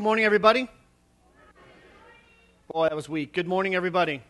good 0.00 0.04
morning, 0.04 0.24
everybody. 0.24 0.66
Boy, 2.72 2.88
that 2.88 2.96
was 2.96 3.06
weak. 3.06 3.34
Good 3.34 3.46
morning, 3.46 3.74
everybody. 3.74 4.22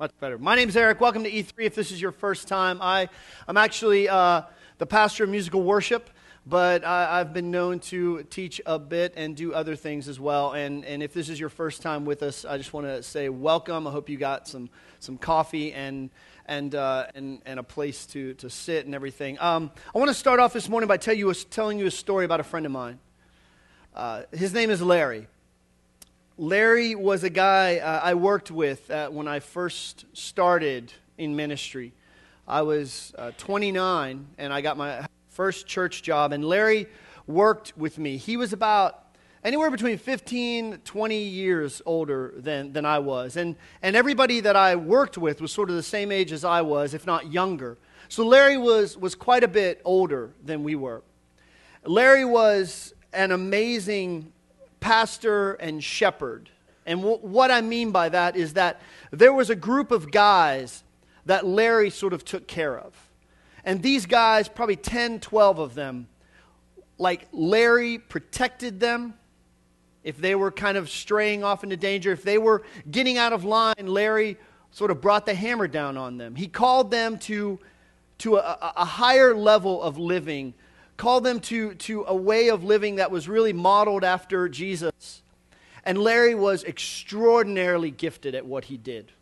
Much 0.00 0.10
better. 0.18 0.36
My 0.36 0.56
name's 0.56 0.76
Eric. 0.76 1.00
Welcome 1.00 1.22
to 1.22 1.30
E3. 1.30 1.52
If 1.58 1.76
this 1.76 1.92
is 1.92 2.02
your 2.02 2.10
first 2.10 2.48
time, 2.48 2.80
I, 2.82 3.08
I'm 3.46 3.56
actually 3.56 4.08
uh, 4.08 4.42
the 4.78 4.86
pastor 4.86 5.22
of 5.22 5.30
musical 5.30 5.62
worship, 5.62 6.10
but 6.44 6.84
I, 6.84 7.20
I've 7.20 7.32
been 7.32 7.52
known 7.52 7.78
to 7.90 8.24
teach 8.24 8.60
a 8.66 8.80
bit 8.80 9.14
and 9.16 9.36
do 9.36 9.54
other 9.54 9.76
things 9.76 10.08
as 10.08 10.18
well. 10.18 10.54
And, 10.54 10.84
and 10.84 11.00
if 11.00 11.14
this 11.14 11.28
is 11.28 11.38
your 11.38 11.48
first 11.48 11.80
time 11.80 12.04
with 12.04 12.24
us, 12.24 12.44
I 12.44 12.58
just 12.58 12.72
want 12.72 12.88
to 12.88 13.00
say 13.00 13.28
welcome. 13.28 13.86
I 13.86 13.92
hope 13.92 14.08
you 14.08 14.16
got 14.16 14.48
some, 14.48 14.70
some 14.98 15.18
coffee 15.18 15.72
and, 15.72 16.10
and, 16.46 16.74
uh, 16.74 17.06
and, 17.14 17.40
and 17.46 17.60
a 17.60 17.62
place 17.62 18.06
to, 18.06 18.34
to 18.34 18.50
sit 18.50 18.86
and 18.86 18.94
everything. 18.96 19.38
Um, 19.38 19.70
I 19.94 19.98
want 19.98 20.08
to 20.08 20.14
start 20.14 20.40
off 20.40 20.52
this 20.52 20.68
morning 20.68 20.88
by 20.88 20.96
tell 20.96 21.14
you 21.14 21.32
telling 21.32 21.78
you 21.78 21.86
a 21.86 21.92
story 21.92 22.24
about 22.24 22.40
a 22.40 22.44
friend 22.44 22.66
of 22.66 22.72
mine. 22.72 22.98
Uh, 23.94 24.22
his 24.32 24.52
name 24.52 24.70
is 24.70 24.82
Larry. 24.82 25.28
Larry 26.36 26.96
was 26.96 27.22
a 27.22 27.30
guy 27.30 27.76
uh, 27.76 28.00
I 28.02 28.14
worked 28.14 28.50
with 28.50 28.90
uh, 28.90 29.08
when 29.08 29.28
I 29.28 29.38
first 29.38 30.04
started 30.14 30.92
in 31.16 31.36
ministry. 31.36 31.92
I 32.48 32.62
was 32.62 33.14
uh, 33.16 33.30
29 33.38 34.26
and 34.36 34.52
I 34.52 34.62
got 34.62 34.76
my 34.76 35.06
first 35.28 35.68
church 35.68 36.02
job, 36.02 36.32
and 36.32 36.44
Larry 36.44 36.88
worked 37.28 37.78
with 37.78 37.96
me. 37.96 38.16
He 38.16 38.36
was 38.36 38.52
about 38.52 39.00
anywhere 39.44 39.70
between 39.70 39.96
15 39.96 40.78
20 40.84 41.18
years 41.18 41.82
older 41.84 42.32
than, 42.38 42.72
than 42.72 42.86
i 42.86 42.98
was 42.98 43.36
and, 43.36 43.56
and 43.82 43.94
everybody 43.94 44.40
that 44.40 44.56
i 44.56 44.74
worked 44.74 45.18
with 45.18 45.42
was 45.42 45.52
sort 45.52 45.68
of 45.68 45.76
the 45.76 45.82
same 45.82 46.10
age 46.10 46.32
as 46.32 46.46
i 46.46 46.62
was 46.62 46.94
if 46.94 47.04
not 47.04 47.30
younger 47.30 47.76
so 48.08 48.26
larry 48.26 48.56
was, 48.56 48.96
was 48.96 49.14
quite 49.14 49.44
a 49.44 49.48
bit 49.48 49.82
older 49.84 50.30
than 50.42 50.64
we 50.64 50.74
were 50.74 51.02
larry 51.84 52.24
was 52.24 52.93
an 53.14 53.32
amazing 53.32 54.32
pastor 54.80 55.54
and 55.54 55.82
shepherd. 55.82 56.50
And 56.86 57.00
w- 57.00 57.18
what 57.18 57.50
I 57.50 57.60
mean 57.60 57.90
by 57.90 58.10
that 58.10 58.36
is 58.36 58.54
that 58.54 58.80
there 59.10 59.32
was 59.32 59.50
a 59.50 59.54
group 59.56 59.90
of 59.90 60.10
guys 60.10 60.82
that 61.26 61.46
Larry 61.46 61.90
sort 61.90 62.12
of 62.12 62.24
took 62.24 62.46
care 62.46 62.78
of. 62.78 62.92
And 63.64 63.82
these 63.82 64.04
guys, 64.04 64.48
probably 64.48 64.76
10, 64.76 65.20
12 65.20 65.58
of 65.58 65.74
them, 65.74 66.06
like 66.98 67.26
Larry 67.32 67.98
protected 67.98 68.78
them. 68.78 69.14
If 70.02 70.18
they 70.18 70.34
were 70.34 70.50
kind 70.50 70.76
of 70.76 70.90
straying 70.90 71.42
off 71.42 71.64
into 71.64 71.78
danger, 71.78 72.12
if 72.12 72.22
they 72.22 72.36
were 72.36 72.62
getting 72.90 73.16
out 73.16 73.32
of 73.32 73.42
line, 73.44 73.86
Larry 73.86 74.36
sort 74.70 74.90
of 74.90 75.00
brought 75.00 75.24
the 75.24 75.34
hammer 75.34 75.66
down 75.66 75.96
on 75.96 76.18
them. 76.18 76.34
He 76.34 76.46
called 76.46 76.90
them 76.90 77.18
to, 77.20 77.58
to 78.18 78.36
a, 78.36 78.72
a 78.76 78.84
higher 78.84 79.34
level 79.34 79.82
of 79.82 79.96
living 79.96 80.52
called 80.96 81.24
them 81.24 81.40
to, 81.40 81.74
to 81.74 82.04
a 82.06 82.14
way 82.14 82.48
of 82.48 82.64
living 82.64 82.96
that 82.96 83.10
was 83.10 83.28
really 83.28 83.52
modeled 83.52 84.04
after 84.04 84.48
Jesus. 84.48 85.22
And 85.84 85.98
Larry 85.98 86.34
was 86.34 86.64
extraordinarily 86.64 87.90
gifted 87.90 88.34
at 88.34 88.46
what 88.46 88.66
he 88.66 88.76
did. 88.76 89.12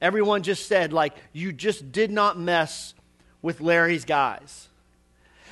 Everyone 0.00 0.42
just 0.42 0.66
said, 0.66 0.92
like, 0.92 1.14
you 1.32 1.52
just 1.52 1.92
did 1.92 2.10
not 2.10 2.38
mess 2.38 2.94
with 3.42 3.60
Larry's 3.60 4.04
guys. 4.04 4.68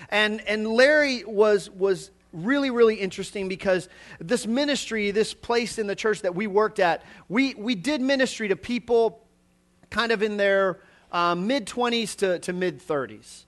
And, 0.08 0.40
and 0.46 0.66
Larry 0.66 1.24
was, 1.24 1.68
was 1.70 2.10
really, 2.32 2.70
really 2.70 2.96
interesting 2.96 3.48
because 3.48 3.88
this 4.18 4.46
ministry, 4.46 5.10
this 5.10 5.34
place 5.34 5.78
in 5.78 5.86
the 5.86 5.96
church 5.96 6.22
that 6.22 6.34
we 6.34 6.46
worked 6.46 6.78
at, 6.78 7.02
we, 7.28 7.54
we 7.54 7.74
did 7.74 8.00
ministry 8.00 8.48
to 8.48 8.56
people 8.56 9.22
kind 9.90 10.12
of 10.12 10.22
in 10.22 10.36
their 10.36 10.80
uh, 11.12 11.34
mid 11.34 11.66
20s 11.66 12.16
to, 12.16 12.38
to 12.40 12.52
mid 12.52 12.80
30s. 12.80 13.44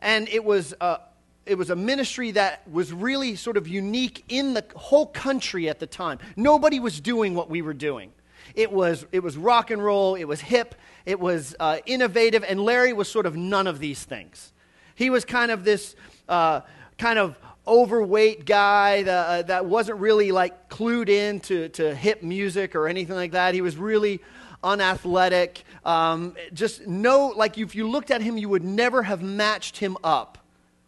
And 0.00 0.28
it 0.28 0.44
was 0.44 0.74
uh, 0.80 0.98
it 1.46 1.56
was 1.56 1.70
a 1.70 1.76
ministry 1.76 2.30
that 2.32 2.66
was 2.70 2.92
really 2.92 3.36
sort 3.36 3.56
of 3.56 3.68
unique 3.68 4.24
in 4.28 4.54
the 4.54 4.64
whole 4.74 5.06
country 5.06 5.68
at 5.68 5.78
the 5.78 5.86
time. 5.86 6.18
Nobody 6.36 6.80
was 6.80 7.00
doing 7.00 7.34
what 7.34 7.50
we 7.50 7.62
were 7.62 7.74
doing. 7.74 8.12
It 8.54 8.70
was, 8.72 9.06
it 9.12 9.22
was 9.22 9.36
rock 9.36 9.70
and 9.70 9.82
roll, 9.82 10.14
it 10.14 10.24
was 10.24 10.40
hip, 10.40 10.74
it 11.06 11.18
was 11.18 11.56
uh, 11.58 11.78
innovative, 11.86 12.44
and 12.46 12.60
Larry 12.60 12.92
was 12.92 13.08
sort 13.10 13.26
of 13.26 13.36
none 13.36 13.66
of 13.66 13.78
these 13.78 14.04
things. 14.04 14.52
He 14.94 15.10
was 15.10 15.24
kind 15.24 15.50
of 15.50 15.64
this 15.64 15.96
uh, 16.28 16.60
kind 16.98 17.18
of 17.18 17.38
overweight 17.66 18.44
guy 18.44 19.02
that, 19.02 19.26
uh, 19.26 19.42
that 19.42 19.66
wasn't 19.66 19.98
really 19.98 20.30
like 20.30 20.68
clued 20.68 21.08
in 21.08 21.40
to, 21.40 21.68
to 21.70 21.94
hip 21.94 22.22
music 22.22 22.74
or 22.74 22.86
anything 22.86 23.16
like 23.16 23.32
that. 23.32 23.54
He 23.54 23.60
was 23.60 23.76
really 23.76 24.20
unathletic. 24.62 25.64
Um, 25.84 26.34
just 26.52 26.86
no, 26.86 27.28
like 27.28 27.58
if 27.58 27.74
you 27.74 27.88
looked 27.88 28.10
at 28.10 28.20
him, 28.20 28.36
you 28.38 28.48
would 28.48 28.64
never 28.64 29.02
have 29.02 29.22
matched 29.22 29.78
him 29.78 29.96
up 30.04 30.43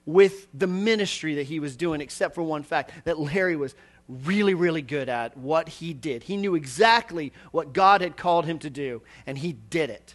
with 0.06 0.47
the 0.55 0.69
ministry 0.69 1.34
that 1.34 1.43
he 1.43 1.61
was 1.61 1.77
doing, 1.77 2.00
except 2.00 2.34
for 2.34 2.43
one 2.43 2.62
fact 2.62 2.93
that 3.05 3.19
Larry 3.19 3.56
was 3.56 3.75
really, 4.09 4.55
really 4.55 4.83
good 4.83 5.09
at 5.09 5.37
what 5.37 5.69
he 5.69 5.93
did. 5.93 6.22
He 6.22 6.37
knew 6.37 6.55
exactly 6.55 7.33
what 7.50 7.72
God 7.72 8.00
had 8.00 8.17
called 8.17 8.47
him 8.47 8.61
to 8.61 8.71
do, 8.71 9.03
and 9.27 9.37
he 9.37 9.53
did 9.53 9.91
it. 9.91 10.15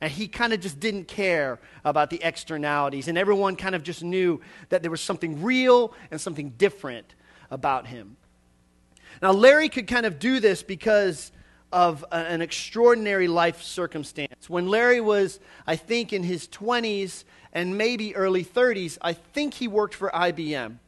And 0.00 0.10
he 0.10 0.28
kind 0.28 0.52
of 0.52 0.60
just 0.60 0.80
didn't 0.80 1.06
care 1.06 1.58
about 1.84 2.10
the 2.10 2.20
externalities, 2.22 3.08
and 3.08 3.18
everyone 3.18 3.56
kind 3.56 3.74
of 3.74 3.82
just 3.82 4.02
knew 4.02 4.40
that 4.70 4.82
there 4.82 4.90
was 4.90 5.00
something 5.00 5.42
real 5.42 5.94
and 6.10 6.20
something 6.20 6.50
different 6.50 7.14
about 7.50 7.86
him. 7.86 8.16
Now, 9.22 9.32
Larry 9.32 9.68
could 9.68 9.86
kind 9.86 10.06
of 10.06 10.18
do 10.18 10.40
this 10.40 10.62
because 10.62 11.30
of 11.76 12.06
an 12.10 12.40
extraordinary 12.40 13.28
life 13.28 13.60
circumstance. 13.60 14.48
When 14.48 14.66
Larry 14.66 14.98
was, 14.98 15.38
I 15.66 15.76
think, 15.76 16.14
in 16.14 16.22
his 16.22 16.48
20s 16.48 17.24
and 17.52 17.76
maybe 17.76 18.16
early 18.16 18.46
30s, 18.46 18.96
I 19.02 19.12
think 19.12 19.52
he 19.52 19.68
worked 19.68 19.94
for 19.94 20.08
IBM. 20.08 20.78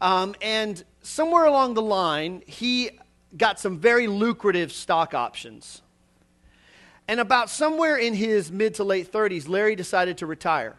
Um, 0.00 0.34
and 0.40 0.82
somewhere 1.02 1.44
along 1.44 1.74
the 1.74 1.82
line, 1.82 2.42
he 2.46 2.88
got 3.36 3.60
some 3.60 3.78
very 3.78 4.06
lucrative 4.06 4.72
stock 4.72 5.12
options. 5.12 5.82
And 7.06 7.20
about 7.20 7.50
somewhere 7.50 7.98
in 7.98 8.14
his 8.14 8.50
mid 8.50 8.76
to 8.76 8.84
late 8.84 9.12
30s, 9.12 9.46
Larry 9.46 9.76
decided 9.76 10.16
to 10.18 10.26
retire. 10.26 10.76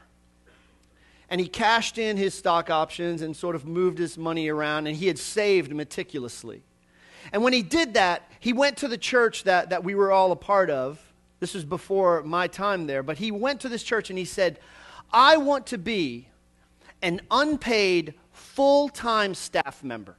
And 1.29 1.39
he 1.39 1.47
cashed 1.47 1.99
in 1.99 2.17
his 2.17 2.33
stock 2.33 2.71
options 2.71 3.21
and 3.21 3.37
sort 3.37 3.55
of 3.55 3.63
moved 3.63 3.99
his 3.99 4.17
money 4.17 4.49
around, 4.49 4.87
and 4.87 4.97
he 4.97 5.05
had 5.05 5.19
saved 5.19 5.71
meticulously. 5.71 6.63
And 7.31 7.43
when 7.43 7.53
he 7.53 7.61
did 7.61 7.93
that, 7.95 8.29
he 8.39 8.53
went 8.53 8.77
to 8.77 8.87
the 8.87 8.97
church 8.97 9.43
that, 9.43 9.69
that 9.69 9.83
we 9.83 9.95
were 9.95 10.11
all 10.11 10.31
a 10.31 10.35
part 10.35 10.69
of. 10.69 10.99
This 11.39 11.53
was 11.53 11.63
before 11.63 12.23
my 12.23 12.47
time 12.47 12.87
there, 12.87 13.03
but 13.03 13.17
he 13.17 13.31
went 13.31 13.61
to 13.61 13.69
this 13.69 13.83
church 13.83 14.09
and 14.09 14.19
he 14.19 14.25
said, 14.25 14.59
I 15.11 15.37
want 15.37 15.67
to 15.67 15.77
be 15.77 16.27
an 17.01 17.21
unpaid, 17.31 18.13
full 18.31 18.89
time 18.89 19.33
staff 19.33 19.83
member. 19.83 20.15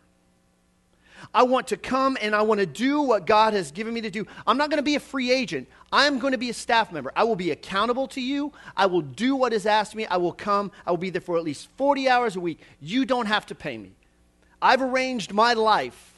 I 1.34 1.42
want 1.42 1.68
to 1.68 1.76
come 1.76 2.16
and 2.20 2.34
I 2.34 2.42
want 2.42 2.60
to 2.60 2.66
do 2.66 3.02
what 3.02 3.26
God 3.26 3.52
has 3.52 3.70
given 3.70 3.92
me 3.92 4.00
to 4.00 4.10
do. 4.10 4.26
I'm 4.46 4.56
not 4.56 4.70
going 4.70 4.78
to 4.78 4.82
be 4.82 4.94
a 4.94 5.00
free 5.00 5.30
agent. 5.30 5.68
I'm 5.92 6.18
going 6.18 6.32
to 6.32 6.38
be 6.38 6.48
a 6.48 6.54
staff 6.54 6.92
member. 6.92 7.12
I 7.14 7.24
will 7.24 7.36
be 7.36 7.50
accountable 7.50 8.08
to 8.08 8.20
you. 8.22 8.52
I 8.76 8.86
will 8.86 9.02
do 9.02 9.36
what 9.36 9.52
is 9.52 9.66
asked 9.66 9.92
of 9.92 9.98
me. 9.98 10.06
I 10.06 10.16
will 10.16 10.32
come. 10.32 10.72
I 10.86 10.90
will 10.90 10.98
be 10.98 11.10
there 11.10 11.20
for 11.20 11.36
at 11.36 11.44
least 11.44 11.68
40 11.76 12.08
hours 12.08 12.36
a 12.36 12.40
week. 12.40 12.60
You 12.80 13.04
don't 13.04 13.26
have 13.26 13.44
to 13.46 13.54
pay 13.54 13.76
me. 13.76 13.92
I've 14.62 14.80
arranged 14.80 15.32
my 15.32 15.52
life 15.52 16.09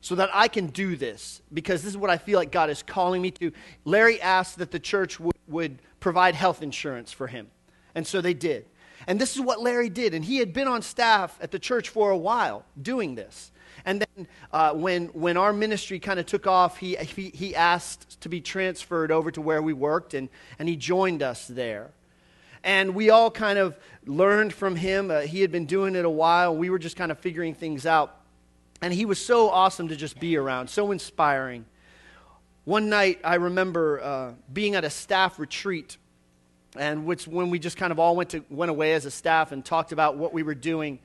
so 0.00 0.14
that 0.14 0.30
I 0.32 0.48
can 0.48 0.68
do 0.68 0.96
this 0.96 1.42
because 1.52 1.82
this 1.82 1.90
is 1.90 1.96
what 1.96 2.10
I 2.10 2.18
feel 2.18 2.38
like 2.38 2.52
God 2.52 2.70
is 2.70 2.82
calling 2.82 3.22
me 3.22 3.30
to. 3.32 3.52
Larry 3.84 4.20
asked 4.20 4.58
that 4.58 4.70
the 4.70 4.78
church 4.78 5.18
would, 5.48 5.78
provide 5.98 6.34
health 6.36 6.62
insurance 6.62 7.10
for 7.10 7.26
him. 7.26 7.48
And 7.94 8.06
so 8.06 8.20
they 8.20 8.34
did. 8.34 8.66
And 9.08 9.20
this 9.20 9.34
is 9.34 9.40
what 9.40 9.60
Larry 9.60 9.88
did. 9.88 10.14
And 10.14 10.24
he 10.24 10.38
had 10.38 10.52
been 10.52 10.68
on 10.68 10.82
staff 10.82 11.36
at 11.40 11.50
the 11.50 11.58
church 11.58 11.88
for 11.88 12.10
a 12.10 12.16
while 12.16 12.64
doing 12.80 13.16
this. 13.16 13.50
And 13.84 14.00
then 14.00 14.28
uh, 14.52 14.72
when, 14.72 15.06
when 15.08 15.36
our 15.36 15.52
ministry 15.52 15.98
kind 15.98 16.18
of 16.18 16.26
took 16.26 16.46
off, 16.46 16.78
he, 16.78 16.96
he, 16.96 17.30
he 17.30 17.54
asked 17.54 18.20
to 18.22 18.28
be 18.28 18.40
transferred 18.40 19.10
over 19.10 19.30
to 19.30 19.40
where 19.40 19.62
we 19.62 19.72
worked, 19.72 20.14
and, 20.14 20.28
and 20.58 20.68
he 20.68 20.76
joined 20.76 21.22
us 21.22 21.46
there. 21.46 21.90
And 22.64 22.94
we 22.94 23.10
all 23.10 23.30
kind 23.30 23.58
of 23.58 23.76
learned 24.04 24.52
from 24.52 24.74
him. 24.74 25.10
Uh, 25.10 25.20
he 25.20 25.40
had 25.40 25.52
been 25.52 25.66
doing 25.66 25.94
it 25.94 26.04
a 26.04 26.10
while. 26.10 26.56
We 26.56 26.68
were 26.68 26.80
just 26.80 26.96
kind 26.96 27.12
of 27.12 27.18
figuring 27.18 27.54
things 27.54 27.86
out. 27.86 28.16
And 28.82 28.92
he 28.92 29.04
was 29.04 29.18
so 29.18 29.48
awesome 29.48 29.88
to 29.88 29.96
just 29.96 30.20
be 30.20 30.36
around, 30.36 30.68
so 30.68 30.92
inspiring. 30.92 31.64
One 32.64 32.88
night, 32.88 33.20
I 33.24 33.36
remember 33.36 34.02
uh, 34.02 34.32
being 34.52 34.74
at 34.74 34.84
a 34.84 34.90
staff 34.90 35.38
retreat 35.38 35.96
and 36.78 37.06
which 37.06 37.26
when 37.26 37.50
we 37.50 37.58
just 37.58 37.76
kind 37.76 37.92
of 37.92 37.98
all 37.98 38.16
went 38.16 38.30
to 38.30 38.44
went 38.50 38.70
away 38.70 38.94
as 38.94 39.04
a 39.04 39.10
staff 39.10 39.52
and 39.52 39.64
talked 39.64 39.92
about 39.92 40.16
what 40.16 40.32
we 40.32 40.42
were 40.42 40.54
doing. 40.54 40.98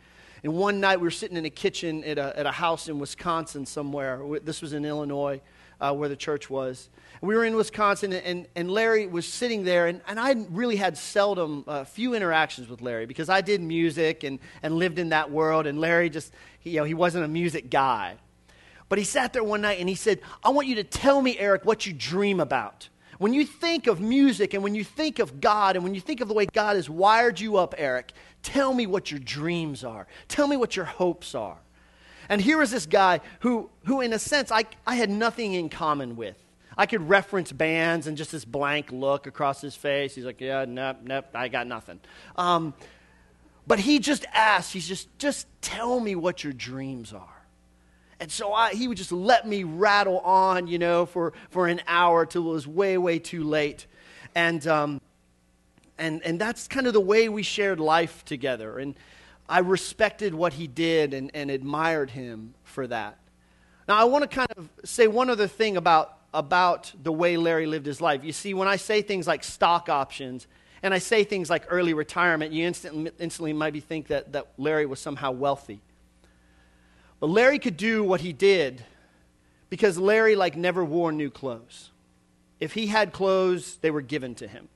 And 0.44 0.54
one 0.54 0.80
night 0.80 1.00
we 1.00 1.04
were 1.04 1.12
sitting 1.12 1.38
in 1.38 1.46
a 1.46 1.52
kitchen 1.52 2.04
at 2.04 2.18
a, 2.18 2.38
at 2.38 2.46
a 2.46 2.52
house 2.52 2.90
in 2.90 3.00
Wisconsin 3.00 3.66
somewhere. 3.66 4.22
This 4.44 4.62
was 4.62 4.74
in 4.74 4.86
Illinois, 4.86 5.40
uh, 5.82 5.94
where 5.94 6.08
the 6.08 6.16
church 6.16 6.50
was. 6.50 6.90
We 7.22 7.36
were 7.36 7.44
in 7.44 7.56
Wisconsin, 7.56 8.14
and, 8.14 8.48
and 8.56 8.72
Larry 8.72 9.08
was 9.08 9.28
sitting 9.28 9.64
there, 9.64 9.88
and, 9.88 10.02
and 10.08 10.20
I 10.20 10.34
really 10.50 10.76
had 10.76 10.98
seldom, 10.98 11.66
a 11.68 11.72
uh, 11.72 11.84
few 11.84 12.14
interactions 12.14 12.70
with 12.70 12.82
Larry 12.82 13.06
because 13.06 13.30
I 13.30 13.42
did 13.42 13.62
music 13.62 14.24
and, 14.24 14.40
and 14.64 14.76
lived 14.76 14.98
in 14.98 15.10
that 15.10 15.30
world, 15.30 15.68
and 15.68 15.80
Larry 15.80 16.10
just, 16.10 16.34
you 16.64 16.78
know, 16.78 16.84
he 16.84 16.94
wasn't 16.94 17.26
a 17.26 17.28
music 17.28 17.70
guy. 17.70 18.16
But 18.90 18.98
he 18.98 19.06
sat 19.06 19.34
there 19.34 19.44
one 19.44 19.62
night 19.62 19.80
and 19.80 19.88
he 19.88 19.96
said, 19.96 20.20
I 20.44 20.50
want 20.50 20.68
you 20.68 20.76
to 20.76 20.84
tell 20.84 21.22
me, 21.22 21.38
Eric, 21.40 21.64
what 21.64 21.86
you 21.86 21.94
dream 21.94 22.40
about. 22.40 22.90
When 23.20 23.34
you 23.34 23.46
think 23.46 23.88
of 23.88 24.02
music 24.02 24.54
and 24.54 24.64
when 24.64 24.76
you 24.76 24.84
think 24.84 25.20
of 25.20 25.40
God 25.40 25.76
and 25.76 25.84
when 25.84 25.94
you 25.94 26.02
think 26.02 26.22
of 26.22 26.28
the 26.28 26.34
way 26.34 26.48
God 26.48 26.76
has 26.76 26.90
wired 26.90 27.40
you 27.40 27.56
up, 27.56 27.76
Eric, 27.78 28.14
tell 28.42 28.74
me 28.74 28.88
what 28.88 29.12
your 29.12 29.20
dreams 29.20 29.84
are. 29.84 30.08
Tell 30.28 30.48
me 30.48 30.58
what 30.58 30.76
your 30.76 30.86
hopes 30.86 31.36
are. 31.36 31.60
And 32.32 32.40
here 32.40 32.58
was 32.58 32.72
this 32.72 32.86
guy 32.86 33.20
who, 33.42 33.70
who 33.84 34.00
in 34.00 34.14
a 34.14 34.18
sense, 34.18 34.54
I, 34.54 34.64
I 34.88 34.96
had 34.96 35.10
nothing 35.10 35.52
in 35.52 35.68
common 35.68 36.16
with. 36.16 36.42
I 36.78 36.86
could 36.86 37.10
reference 37.10 37.52
bands 37.52 38.08
and 38.08 38.16
just 38.16 38.32
this 38.32 38.46
blank 38.46 38.90
look 38.90 39.28
across 39.28 39.60
his 39.60 39.76
face. 39.76 40.16
He's 40.16 40.24
like, 40.24 40.40
yeah, 40.40 40.64
nope, 40.66 41.00
nope, 41.04 41.26
I 41.34 41.50
got 41.50 41.68
nothing. 41.68 42.00
Um, 42.38 42.74
but 43.68 43.80
he 43.80 44.00
just 44.00 44.26
asked, 44.34 44.72
he's 44.72 44.88
just, 44.88 45.10
just 45.20 45.46
tell 45.60 46.00
me 46.00 46.16
what 46.16 46.42
your 46.42 46.54
dreams 46.54 47.12
are. 47.12 47.28
And 48.22 48.32
so 48.32 48.54
I, 48.54 48.76
he 48.76 48.88
would 48.88 48.98
just 48.98 49.12
let 49.12 49.46
me 49.46 49.66
rattle 49.66 50.20
on, 50.20 50.68
you 50.68 50.80
know, 50.80 51.06
for, 51.06 51.34
for 51.50 51.68
an 51.68 51.82
hour 51.86 52.26
till 52.26 52.50
it 52.50 52.54
was 52.54 52.66
way, 52.66 52.98
way 52.98 53.20
too 53.20 53.44
late. 53.44 53.88
And, 54.36 54.66
um, 54.68 55.02
and, 55.98 56.22
and 56.24 56.40
that's 56.40 56.70
kind 56.70 56.88
of 56.88 56.94
the 56.94 57.02
way 57.02 57.28
we 57.28 57.44
shared 57.44 57.82
life 57.82 58.24
together. 58.24 58.80
And 58.80 58.96
I 59.52 59.60
respected 59.60 60.34
what 60.34 60.54
he 60.54 60.66
did 60.66 61.14
and, 61.14 61.30
and 61.34 61.52
admired 61.52 62.10
him 62.10 62.54
for 62.64 62.88
that. 62.88 63.18
Now, 63.86 63.98
I 63.98 64.06
want 64.06 64.22
to 64.24 64.34
kind 64.34 64.52
of 64.56 64.70
say 64.86 65.08
one 65.08 65.30
other 65.30 65.46
thing 65.46 65.76
about, 65.76 66.18
about 66.34 66.94
the 67.04 67.12
way 67.12 67.36
Larry 67.36 67.66
lived 67.66 67.86
his 67.86 68.00
life. 68.00 68.24
You 68.24 68.32
see, 68.32 68.54
when 68.54 68.70
I 68.70 68.78
say 68.78 69.02
things 69.02 69.28
like 69.28 69.44
stock 69.44 69.90
options, 69.90 70.48
and 70.82 70.94
I 70.94 71.00
say 71.00 71.26
things 71.26 71.50
like 71.50 71.66
early 71.68 71.94
retirement, 71.94 72.54
you 72.54 72.66
instantly, 72.66 73.12
instantly 73.20 73.52
maybe 73.52 73.82
think 73.82 74.08
that, 74.08 74.32
that 74.32 74.48
Larry 74.58 74.86
was 74.86 75.02
somehow 75.02 75.32
wealthy. 75.32 75.82
But 77.20 77.28
Larry 77.28 77.60
could 77.60 77.76
do 77.76 78.06
what 78.06 78.22
he 78.22 78.32
did 78.32 78.86
because 79.70 79.98
Larry, 79.98 80.38
like, 80.38 80.56
never 80.56 80.86
wore 80.86 81.12
new 81.12 81.30
clothes. 81.30 81.92
If 82.62 82.72
he 82.72 82.88
had 82.88 83.12
clothes, 83.12 83.80
they 83.82 83.92
were 83.92 84.02
given 84.02 84.34
to 84.36 84.48
him. 84.48 84.70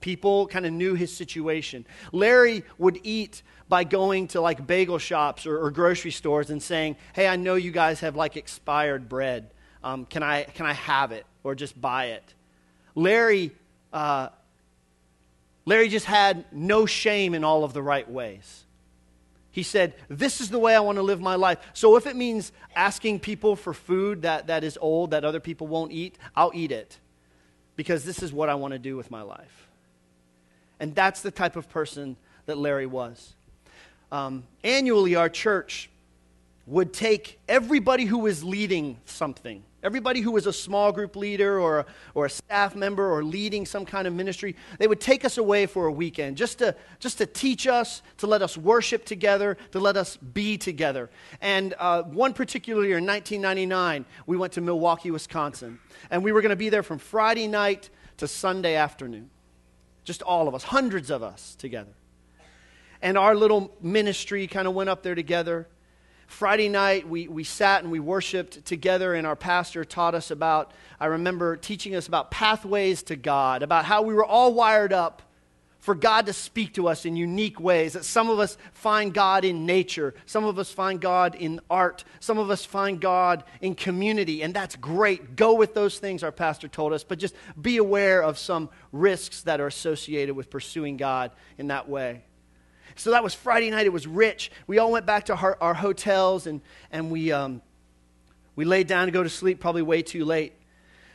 People 0.00 0.46
kind 0.46 0.66
of 0.66 0.72
knew 0.72 0.94
his 0.94 1.14
situation. 1.14 1.86
Larry 2.12 2.64
would 2.78 3.00
eat 3.02 3.42
by 3.68 3.84
going 3.84 4.28
to 4.28 4.40
like 4.40 4.66
bagel 4.66 4.98
shops 4.98 5.46
or, 5.46 5.64
or, 5.64 5.70
grocery 5.70 6.10
stores 6.10 6.50
and 6.50 6.62
saying, 6.62 6.96
Hey, 7.12 7.26
I 7.26 7.36
know 7.36 7.54
you 7.54 7.72
guys 7.72 8.00
have 8.00 8.14
like 8.14 8.36
expired 8.36 9.08
bread. 9.08 9.50
Um, 9.82 10.04
can, 10.06 10.22
I, 10.22 10.44
can 10.44 10.66
I 10.66 10.72
have 10.72 11.12
it 11.12 11.26
or 11.42 11.54
just 11.54 11.80
buy 11.80 12.06
it? 12.06 12.34
Larry, 12.94 13.50
uh, 13.92 14.28
Larry 15.64 15.88
just 15.88 16.06
had 16.06 16.44
no 16.52 16.86
shame 16.86 17.34
in 17.34 17.42
all 17.42 17.64
of 17.64 17.72
the 17.72 17.82
right 17.82 18.08
ways. 18.08 18.64
He 19.50 19.62
said, 19.62 19.94
This 20.08 20.40
is 20.40 20.50
the 20.50 20.58
way 20.58 20.76
I 20.76 20.80
want 20.80 20.96
to 20.96 21.02
live 21.02 21.20
my 21.20 21.34
life. 21.34 21.58
So 21.72 21.96
if 21.96 22.06
it 22.06 22.14
means 22.14 22.52
asking 22.74 23.20
people 23.20 23.56
for 23.56 23.72
food 23.72 24.22
that, 24.22 24.48
that 24.48 24.62
is 24.64 24.78
old, 24.80 25.12
that 25.12 25.24
other 25.24 25.40
people 25.40 25.66
won't 25.66 25.92
eat, 25.92 26.18
I'll 26.36 26.52
eat 26.54 26.72
it 26.72 26.98
because 27.74 28.04
this 28.04 28.22
is 28.22 28.32
what 28.32 28.48
I 28.48 28.54
want 28.54 28.72
to 28.72 28.78
do 28.78 28.96
with 28.96 29.10
my 29.10 29.22
life. 29.22 29.65
And 30.80 30.94
that's 30.94 31.22
the 31.22 31.30
type 31.30 31.56
of 31.56 31.68
person 31.68 32.16
that 32.46 32.58
Larry 32.58 32.86
was. 32.86 33.34
Um, 34.12 34.44
annually, 34.62 35.16
our 35.16 35.28
church 35.28 35.90
would 36.66 36.92
take 36.92 37.38
everybody 37.48 38.04
who 38.04 38.18
was 38.18 38.42
leading 38.42 38.98
something 39.04 39.62
Everybody 39.86 40.20
who 40.20 40.32
was 40.32 40.48
a 40.48 40.52
small 40.52 40.90
group 40.90 41.14
leader 41.14 41.60
or 41.60 41.78
a, 41.78 41.86
or 42.12 42.26
a 42.26 42.30
staff 42.30 42.74
member 42.74 43.08
or 43.08 43.22
leading 43.22 43.64
some 43.64 43.86
kind 43.86 44.08
of 44.08 44.12
ministry, 44.12 44.56
they 44.80 44.88
would 44.88 45.00
take 45.00 45.24
us 45.24 45.38
away 45.38 45.66
for 45.66 45.86
a 45.86 45.92
weekend 45.92 46.36
just 46.36 46.58
to, 46.58 46.74
just 46.98 47.18
to 47.18 47.26
teach 47.26 47.68
us, 47.68 48.02
to 48.16 48.26
let 48.26 48.42
us 48.42 48.58
worship 48.58 49.04
together, 49.04 49.56
to 49.70 49.78
let 49.78 49.96
us 49.96 50.16
be 50.16 50.58
together. 50.58 51.08
And 51.40 51.72
uh, 51.78 52.02
one 52.02 52.32
particular 52.32 52.84
year 52.84 52.98
in 52.98 53.06
1999, 53.06 54.04
we 54.26 54.36
went 54.36 54.54
to 54.54 54.60
Milwaukee, 54.60 55.12
Wisconsin. 55.12 55.78
And 56.10 56.24
we 56.24 56.32
were 56.32 56.42
going 56.42 56.50
to 56.50 56.56
be 56.56 56.68
there 56.68 56.82
from 56.82 56.98
Friday 56.98 57.46
night 57.46 57.88
to 58.16 58.26
Sunday 58.26 58.74
afternoon. 58.74 59.30
Just 60.06 60.22
all 60.22 60.48
of 60.48 60.54
us, 60.54 60.62
hundreds 60.62 61.10
of 61.10 61.22
us 61.22 61.56
together. 61.56 61.92
And 63.02 63.18
our 63.18 63.34
little 63.34 63.76
ministry 63.82 64.46
kind 64.46 64.66
of 64.66 64.72
went 64.72 64.88
up 64.88 65.02
there 65.02 65.16
together. 65.16 65.68
Friday 66.28 66.68
night, 66.68 67.08
we, 67.08 67.28
we 67.28 67.42
sat 67.44 67.82
and 67.82 67.90
we 67.90 68.00
worshiped 68.00 68.64
together, 68.64 69.14
and 69.14 69.26
our 69.26 69.36
pastor 69.36 69.84
taught 69.84 70.14
us 70.14 70.30
about, 70.30 70.72
I 70.98 71.06
remember 71.06 71.56
teaching 71.56 71.94
us 71.96 72.06
about 72.06 72.30
pathways 72.30 73.02
to 73.04 73.16
God, 73.16 73.62
about 73.62 73.84
how 73.84 74.02
we 74.02 74.14
were 74.14 74.24
all 74.24 74.54
wired 74.54 74.92
up 74.92 75.22
for 75.78 75.94
God 75.94 76.26
to 76.26 76.32
speak 76.32 76.74
to 76.74 76.88
us 76.88 77.04
in 77.04 77.16
unique 77.16 77.60
ways. 77.60 77.92
That 77.92 78.04
some 78.04 78.28
of 78.28 78.38
us 78.38 78.56
find 78.72 79.14
God 79.14 79.44
in 79.44 79.66
nature, 79.66 80.14
some 80.26 80.44
of 80.44 80.58
us 80.58 80.70
find 80.70 81.00
God 81.00 81.34
in 81.34 81.60
art, 81.70 82.04
some 82.20 82.38
of 82.38 82.50
us 82.50 82.64
find 82.64 83.00
God 83.00 83.44
in 83.60 83.74
community, 83.74 84.42
and 84.42 84.52
that's 84.52 84.76
great. 84.76 85.36
Go 85.36 85.54
with 85.54 85.74
those 85.74 85.98
things, 85.98 86.22
our 86.22 86.32
pastor 86.32 86.68
told 86.68 86.92
us, 86.92 87.04
but 87.04 87.18
just 87.18 87.34
be 87.60 87.76
aware 87.76 88.22
of 88.22 88.38
some 88.38 88.68
risks 88.92 89.42
that 89.42 89.60
are 89.60 89.66
associated 89.66 90.34
with 90.34 90.50
pursuing 90.50 90.96
God 90.96 91.30
in 91.58 91.68
that 91.68 91.88
way. 91.88 92.22
So 92.96 93.10
that 93.10 93.22
was 93.22 93.34
Friday 93.34 93.70
night. 93.70 93.86
It 93.86 93.92
was 93.92 94.06
rich. 94.06 94.50
We 94.66 94.78
all 94.78 94.90
went 94.90 95.04
back 95.04 95.26
to 95.26 95.36
our, 95.36 95.58
our 95.60 95.74
hotels 95.74 96.46
and, 96.46 96.62
and 96.90 97.10
we, 97.10 97.30
um, 97.30 97.60
we 98.56 98.64
laid 98.64 98.86
down 98.86 99.06
to 99.06 99.12
go 99.12 99.22
to 99.22 99.28
sleep, 99.28 99.60
probably 99.60 99.82
way 99.82 100.00
too 100.00 100.24
late. 100.24 100.54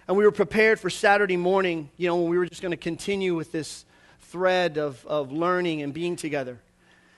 And 0.07 0.15
we 0.15 0.23
were 0.23 0.31
prepared 0.31 0.79
for 0.79 0.89
Saturday 0.91 1.37
morning, 1.37 1.89
you 1.97 2.07
know, 2.07 2.17
when 2.17 2.29
we 2.29 2.37
were 2.37 2.45
just 2.45 2.61
going 2.61 2.71
to 2.71 2.77
continue 2.77 3.33
with 3.33 3.51
this 3.51 3.85
thread 4.31 4.77
of, 4.77 5.05
of 5.05 5.31
learning 5.31 5.81
and 5.81 5.93
being 5.93 6.15
together. 6.15 6.57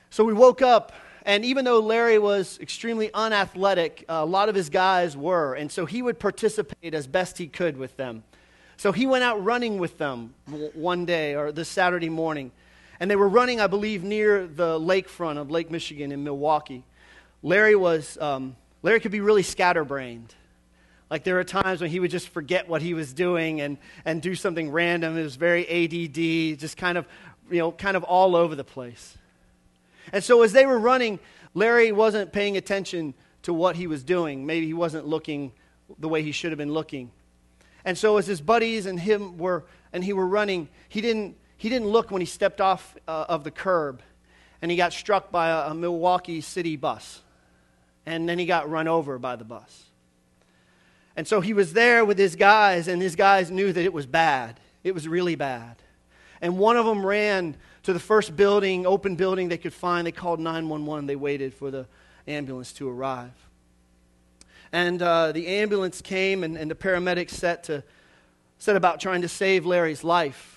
So 0.09 0.23
we 0.23 0.33
woke 0.33 0.61
up, 0.61 0.91
and 1.25 1.45
even 1.45 1.63
though 1.63 1.79
Larry 1.79 2.19
was 2.19 2.59
extremely 2.59 3.11
unathletic, 3.13 4.03
a 4.09 4.25
lot 4.25 4.49
of 4.49 4.55
his 4.55 4.69
guys 4.69 5.15
were. 5.15 5.53
And 5.53 5.71
so 5.71 5.85
he 5.85 6.01
would 6.01 6.19
participate 6.19 6.93
as 6.93 7.07
best 7.07 7.37
he 7.37 7.47
could 7.47 7.77
with 7.77 7.95
them. 7.97 8.23
So 8.77 8.91
he 8.91 9.05
went 9.05 9.23
out 9.23 9.43
running 9.43 9.77
with 9.77 9.97
them 9.97 10.33
one 10.73 11.05
day 11.05 11.35
or 11.35 11.51
this 11.51 11.69
Saturday 11.69 12.09
morning. 12.09 12.51
And 12.99 13.09
they 13.09 13.15
were 13.15 13.29
running, 13.29 13.61
I 13.61 13.67
believe, 13.67 14.03
near 14.03 14.47
the 14.47 14.79
lakefront 14.79 15.37
of 15.37 15.49
Lake 15.51 15.71
Michigan 15.71 16.11
in 16.11 16.23
Milwaukee. 16.23 16.83
Larry 17.41 17.75
was, 17.75 18.17
um, 18.19 18.55
Larry 18.81 18.99
could 18.99 19.11
be 19.11 19.21
really 19.21 19.43
scatterbrained. 19.43 20.33
Like 21.09 21.23
there 21.23 21.35
were 21.35 21.43
times 21.43 21.81
when 21.81 21.89
he 21.89 21.99
would 21.99 22.11
just 22.11 22.29
forget 22.29 22.67
what 22.67 22.81
he 22.81 22.93
was 22.93 23.13
doing 23.13 23.61
and, 23.61 23.77
and 24.05 24.21
do 24.21 24.35
something 24.35 24.71
random. 24.71 25.17
It 25.17 25.23
was 25.23 25.35
very 25.35 25.67
ADD, 25.67 26.59
just 26.59 26.77
kind 26.77 26.97
of, 26.97 27.05
you 27.51 27.59
know, 27.59 27.71
kind 27.71 27.95
of 27.95 28.03
all 28.03 28.35
over 28.35 28.55
the 28.55 28.63
place. 28.63 29.17
And 30.11 30.23
so 30.23 30.41
as 30.41 30.53
they 30.53 30.65
were 30.65 30.79
running, 30.79 31.19
Larry 31.53 31.91
wasn't 31.91 32.31
paying 32.31 32.57
attention 32.57 33.13
to 33.43 33.53
what 33.53 33.75
he 33.75 33.87
was 33.87 34.03
doing. 34.03 34.45
Maybe 34.45 34.65
he 34.65 34.73
wasn't 34.73 35.07
looking 35.07 35.51
the 35.99 36.09
way 36.09 36.23
he 36.23 36.31
should 36.31 36.51
have 36.51 36.57
been 36.57 36.73
looking. 36.73 37.11
And 37.85 37.97
so 37.97 38.17
as 38.17 38.25
his 38.25 38.41
buddies 38.41 38.85
and 38.85 38.99
him 38.99 39.37
were 39.37 39.65
and 39.91 40.03
he 40.03 40.13
were 40.13 40.25
running, 40.25 40.69
he 40.89 41.01
didn't 41.01 41.35
he 41.57 41.69
didn't 41.69 41.87
look 41.87 42.11
when 42.11 42.21
he 42.21 42.25
stepped 42.25 42.59
off 42.59 42.95
uh, 43.07 43.25
of 43.29 43.43
the 43.43 43.51
curb 43.51 44.01
and 44.61 44.71
he 44.71 44.77
got 44.77 44.93
struck 44.93 45.31
by 45.31 45.49
a, 45.49 45.71
a 45.71 45.73
Milwaukee 45.73 46.41
city 46.41 46.75
bus. 46.75 47.21
And 48.05 48.27
then 48.27 48.39
he 48.39 48.45
got 48.45 48.69
run 48.69 48.87
over 48.87 49.19
by 49.19 49.35
the 49.35 49.45
bus. 49.45 49.83
And 51.15 51.27
so 51.27 51.41
he 51.41 51.53
was 51.53 51.73
there 51.73 52.03
with 52.03 52.17
his 52.17 52.35
guys, 52.35 52.87
and 52.87 53.01
his 53.01 53.15
guys 53.15 53.51
knew 53.51 53.71
that 53.71 53.83
it 53.83 53.93
was 53.93 54.05
bad. 54.05 54.59
It 54.83 54.93
was 54.93 55.07
really 55.07 55.35
bad. 55.35 55.77
And 56.41 56.57
one 56.57 56.75
of 56.75 56.85
them 56.85 57.05
ran 57.05 57.55
to 57.83 57.93
the 57.93 57.99
first 57.99 58.35
building, 58.35 58.85
open 58.85 59.15
building 59.15 59.49
they 59.49 59.57
could 59.57 59.73
find. 59.73 60.07
They 60.07 60.11
called 60.11 60.39
911. 60.39 61.05
They 61.05 61.15
waited 61.15 61.53
for 61.53 61.71
the 61.71 61.85
ambulance 62.27 62.73
to 62.73 62.89
arrive. 62.89 63.31
And 64.71 65.01
uh, 65.01 65.31
the 65.31 65.47
ambulance 65.47 66.01
came, 66.01 66.43
and, 66.43 66.57
and 66.57 66.69
the 66.69 66.75
paramedics 66.75 67.31
set, 67.31 67.65
to, 67.65 67.83
set 68.57 68.75
about 68.75 68.99
trying 68.99 69.21
to 69.21 69.29
save 69.29 69.65
Larry's 69.65 70.03
life 70.03 70.53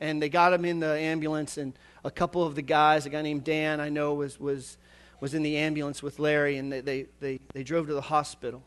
and 0.00 0.20
they 0.20 0.28
got 0.28 0.52
him 0.52 0.64
in 0.64 0.80
the 0.80 0.98
ambulance. 0.98 1.58
And 1.58 1.74
a 2.04 2.10
couple 2.10 2.44
of 2.44 2.54
the 2.54 2.62
guys, 2.62 3.06
a 3.06 3.10
guy 3.10 3.22
named 3.22 3.44
Dan, 3.44 3.80
I 3.80 3.90
know, 3.90 4.14
was, 4.14 4.40
was, 4.40 4.78
was 5.20 5.34
in 5.34 5.42
the 5.42 5.58
ambulance 5.58 6.02
with 6.02 6.18
Larry, 6.18 6.56
and 6.56 6.72
they, 6.72 6.80
they, 6.80 7.06
they, 7.20 7.40
they 7.52 7.62
drove 7.62 7.86
to 7.86 7.94
the 7.94 8.00
hospital. 8.00 8.62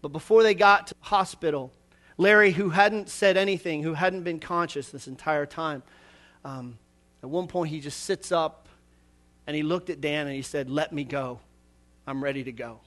But 0.00 0.08
before 0.08 0.42
they 0.42 0.54
got 0.54 0.88
to 0.88 0.94
hospital, 1.00 1.72
Larry, 2.16 2.52
who 2.52 2.70
hadn't 2.70 3.08
said 3.08 3.36
anything, 3.36 3.82
who 3.82 3.94
hadn't 3.94 4.22
been 4.22 4.40
conscious 4.40 4.90
this 4.90 5.06
entire 5.06 5.46
time, 5.46 5.82
um, 6.44 6.78
at 7.22 7.28
one 7.28 7.46
point 7.46 7.70
he 7.70 7.80
just 7.80 8.04
sits 8.04 8.32
up 8.32 8.68
and 9.46 9.56
he 9.56 9.62
looked 9.62 9.90
at 9.90 10.00
Dan 10.00 10.26
and 10.26 10.34
he 10.34 10.42
said, 10.42 10.68
Let 10.68 10.92
me 10.92 11.04
go. 11.04 11.40
I'm 12.06 12.22
ready 12.22 12.44
to 12.44 12.52
go. 12.52 12.80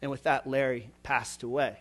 And 0.00 0.10
with 0.10 0.22
that, 0.24 0.46
Larry 0.46 0.90
passed 1.02 1.42
away. 1.42 1.78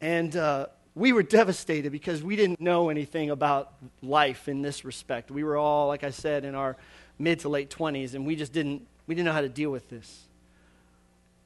And 0.00 0.34
uh, 0.36 0.66
we 0.94 1.12
were 1.12 1.22
devastated 1.22 1.92
because 1.92 2.22
we 2.22 2.36
didn't 2.36 2.60
know 2.60 2.88
anything 2.88 3.30
about 3.30 3.72
life 4.02 4.48
in 4.48 4.62
this 4.62 4.84
respect. 4.84 5.30
We 5.30 5.44
were 5.44 5.56
all, 5.56 5.88
like 5.88 6.04
I 6.04 6.10
said, 6.10 6.44
in 6.44 6.54
our 6.54 6.76
mid 7.18 7.40
to 7.40 7.48
late 7.48 7.70
20s, 7.70 8.14
and 8.14 8.26
we 8.26 8.36
just 8.36 8.52
didn't, 8.52 8.86
we 9.06 9.14
didn't 9.14 9.26
know 9.26 9.32
how 9.32 9.42
to 9.42 9.48
deal 9.48 9.70
with 9.70 9.88
this. 9.88 10.26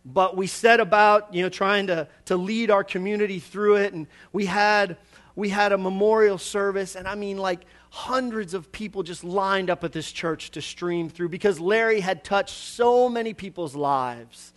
But 0.05 0.37
we 0.37 0.47
set 0.47 0.81
about, 0.81 1.33
you 1.33 1.43
know, 1.43 1.49
trying 1.49 1.87
to, 1.87 2.09
to 2.27 2.37
lead 2.37 2.71
our 2.71 2.85
community 2.85 3.39
through 3.39 3.77
it, 3.77 3.95
and 3.95 4.07
we 4.33 4.47
had, 4.47 4.99
we 5.35 5.49
had 5.49 5.73
a 5.73 5.79
memorial 5.79 6.37
service, 6.37 6.95
and 6.95 7.09
I 7.09 7.15
mean, 7.15 7.39
like, 7.39 7.65
hundreds 7.91 8.55
of 8.55 8.73
people 8.73 9.05
just 9.05 9.23
lined 9.23 9.71
up 9.71 9.85
at 9.85 9.93
this 9.93 10.11
church 10.11 10.51
to 10.51 10.61
stream 10.61 11.09
through 11.09 11.29
because 11.29 11.61
Larry 11.61 12.01
had 12.01 12.25
touched 12.25 12.55
so 12.55 13.09
many 13.09 13.33
people's 13.33 13.77
lives 13.77 14.53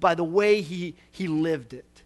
by 0.00 0.14
the 0.14 0.24
way 0.24 0.62
he, 0.62 0.96
he 1.10 1.28
lived 1.28 1.74
it. 1.74 2.02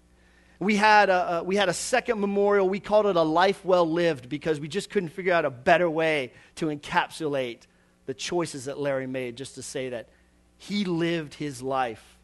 We 0.59 0.75
had, 0.75 1.09
a, 1.09 1.39
a, 1.39 1.43
we 1.45 1.55
had 1.55 1.69
a 1.69 1.73
second 1.73 2.19
memorial. 2.19 2.69
We 2.69 2.81
called 2.81 3.07
it 3.07 3.15
a 3.15 3.23
life 3.23 3.65
well 3.65 3.89
lived 3.89 4.29
because 4.29 4.59
we 4.59 4.67
just 4.67 4.91
couldn't 4.91 5.11
figure 5.11 5.33
out 5.33 5.45
a 5.45 5.51
better 5.51 5.89
way 5.89 6.33
to 6.57 6.67
encapsulate 6.67 7.61
the 8.07 8.15
choices 8.15 8.65
that 8.65 8.77
Larry 8.77 9.07
made, 9.07 9.37
just 9.37 9.55
to 9.55 9.63
say 9.63 9.91
that 9.91 10.09
he 10.57 10.85
lived 10.85 11.35
his 11.35 11.63
life 11.63 12.18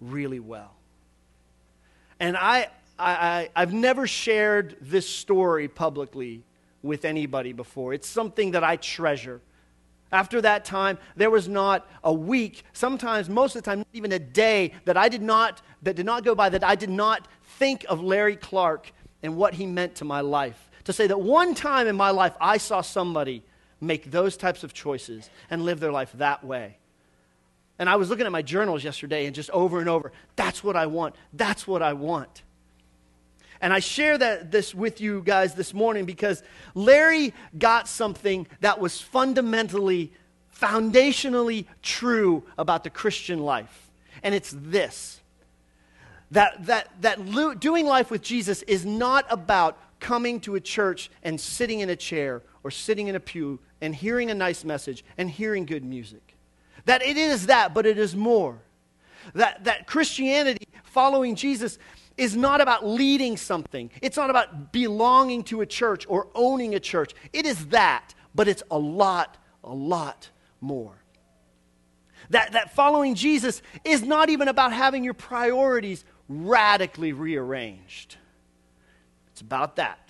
really 0.00 0.40
well. 0.40 0.74
And 2.18 2.36
I, 2.36 2.68
I, 2.98 3.48
I, 3.54 3.60
have 3.60 3.72
never 3.72 4.06
shared 4.06 4.76
this 4.80 5.08
story 5.08 5.68
publicly 5.68 6.42
with 6.82 7.04
anybody 7.04 7.52
before. 7.52 7.94
It's 7.94 8.08
something 8.08 8.52
that 8.52 8.64
I 8.64 8.76
treasure. 8.76 9.40
After 10.12 10.40
that 10.40 10.64
time, 10.64 10.98
there 11.16 11.30
was 11.30 11.48
not 11.48 11.88
a 12.02 12.12
week, 12.12 12.64
sometimes, 12.72 13.28
most 13.28 13.54
of 13.54 13.62
the 13.62 13.70
time, 13.70 13.78
not 13.78 13.86
even 13.92 14.12
a 14.12 14.18
day 14.18 14.72
that 14.84 14.96
I 14.96 15.08
did 15.08 15.22
not, 15.22 15.62
that 15.82 15.96
did 15.96 16.06
not 16.06 16.24
go 16.24 16.34
by 16.34 16.48
that 16.48 16.64
I 16.64 16.74
did 16.74 16.90
not 16.90 17.28
think 17.58 17.86
of 17.88 18.02
Larry 18.02 18.36
Clark 18.36 18.92
and 19.22 19.36
what 19.36 19.54
he 19.54 19.66
meant 19.66 19.94
to 19.96 20.04
my 20.04 20.20
life. 20.20 20.70
To 20.84 20.92
say 20.92 21.06
that 21.06 21.20
one 21.20 21.54
time 21.54 21.86
in 21.86 21.96
my 21.96 22.10
life 22.10 22.34
I 22.40 22.56
saw 22.56 22.80
somebody 22.80 23.44
make 23.80 24.10
those 24.10 24.36
types 24.36 24.64
of 24.64 24.74
choices 24.74 25.30
and 25.48 25.64
live 25.64 25.80
their 25.80 25.92
life 25.92 26.12
that 26.14 26.44
way. 26.44 26.79
And 27.80 27.88
I 27.88 27.96
was 27.96 28.10
looking 28.10 28.26
at 28.26 28.32
my 28.32 28.42
journals 28.42 28.84
yesterday 28.84 29.24
and 29.24 29.34
just 29.34 29.48
over 29.50 29.80
and 29.80 29.88
over, 29.88 30.12
that's 30.36 30.62
what 30.62 30.76
I 30.76 30.84
want. 30.84 31.16
That's 31.32 31.66
what 31.66 31.80
I 31.80 31.94
want. 31.94 32.42
And 33.62 33.72
I 33.72 33.78
share 33.78 34.18
that 34.18 34.50
this 34.50 34.74
with 34.74 35.00
you 35.00 35.22
guys 35.24 35.54
this 35.54 35.72
morning 35.72 36.04
because 36.04 36.42
Larry 36.74 37.32
got 37.58 37.88
something 37.88 38.46
that 38.60 38.80
was 38.80 39.00
fundamentally, 39.00 40.12
foundationally 40.54 41.64
true 41.80 42.44
about 42.58 42.84
the 42.84 42.90
Christian 42.90 43.38
life. 43.38 43.90
And 44.22 44.34
it's 44.34 44.54
this 44.54 45.20
that, 46.32 46.66
that, 46.66 46.90
that 47.00 47.58
doing 47.60 47.86
life 47.86 48.10
with 48.10 48.20
Jesus 48.20 48.60
is 48.62 48.84
not 48.84 49.24
about 49.30 49.78
coming 50.00 50.38
to 50.40 50.54
a 50.54 50.60
church 50.60 51.10
and 51.22 51.40
sitting 51.40 51.80
in 51.80 51.88
a 51.88 51.96
chair 51.96 52.42
or 52.62 52.70
sitting 52.70 53.08
in 53.08 53.16
a 53.16 53.20
pew 53.20 53.58
and 53.80 53.94
hearing 53.94 54.30
a 54.30 54.34
nice 54.34 54.64
message 54.64 55.02
and 55.16 55.30
hearing 55.30 55.64
good 55.64 55.82
music. 55.82 56.36
That 56.90 57.06
it 57.06 57.16
is 57.16 57.46
that, 57.46 57.72
but 57.72 57.86
it 57.86 57.98
is 57.98 58.16
more. 58.16 58.58
That, 59.34 59.62
that 59.62 59.86
Christianity, 59.86 60.66
following 60.82 61.36
Jesus, 61.36 61.78
is 62.16 62.34
not 62.34 62.60
about 62.60 62.84
leading 62.84 63.36
something. 63.36 63.92
It's 64.02 64.16
not 64.16 64.28
about 64.28 64.72
belonging 64.72 65.44
to 65.44 65.60
a 65.60 65.66
church 65.66 66.04
or 66.08 66.26
owning 66.34 66.74
a 66.74 66.80
church. 66.80 67.12
It 67.32 67.46
is 67.46 67.66
that, 67.66 68.12
but 68.34 68.48
it's 68.48 68.64
a 68.72 68.76
lot, 68.76 69.38
a 69.62 69.72
lot 69.72 70.30
more. 70.60 70.96
That, 72.30 72.54
that 72.54 72.74
following 72.74 73.14
Jesus 73.14 73.62
is 73.84 74.02
not 74.02 74.28
even 74.28 74.48
about 74.48 74.72
having 74.72 75.04
your 75.04 75.14
priorities 75.14 76.04
radically 76.28 77.12
rearranged. 77.12 78.16
It's 79.30 79.42
about 79.42 79.76
that. 79.76 80.09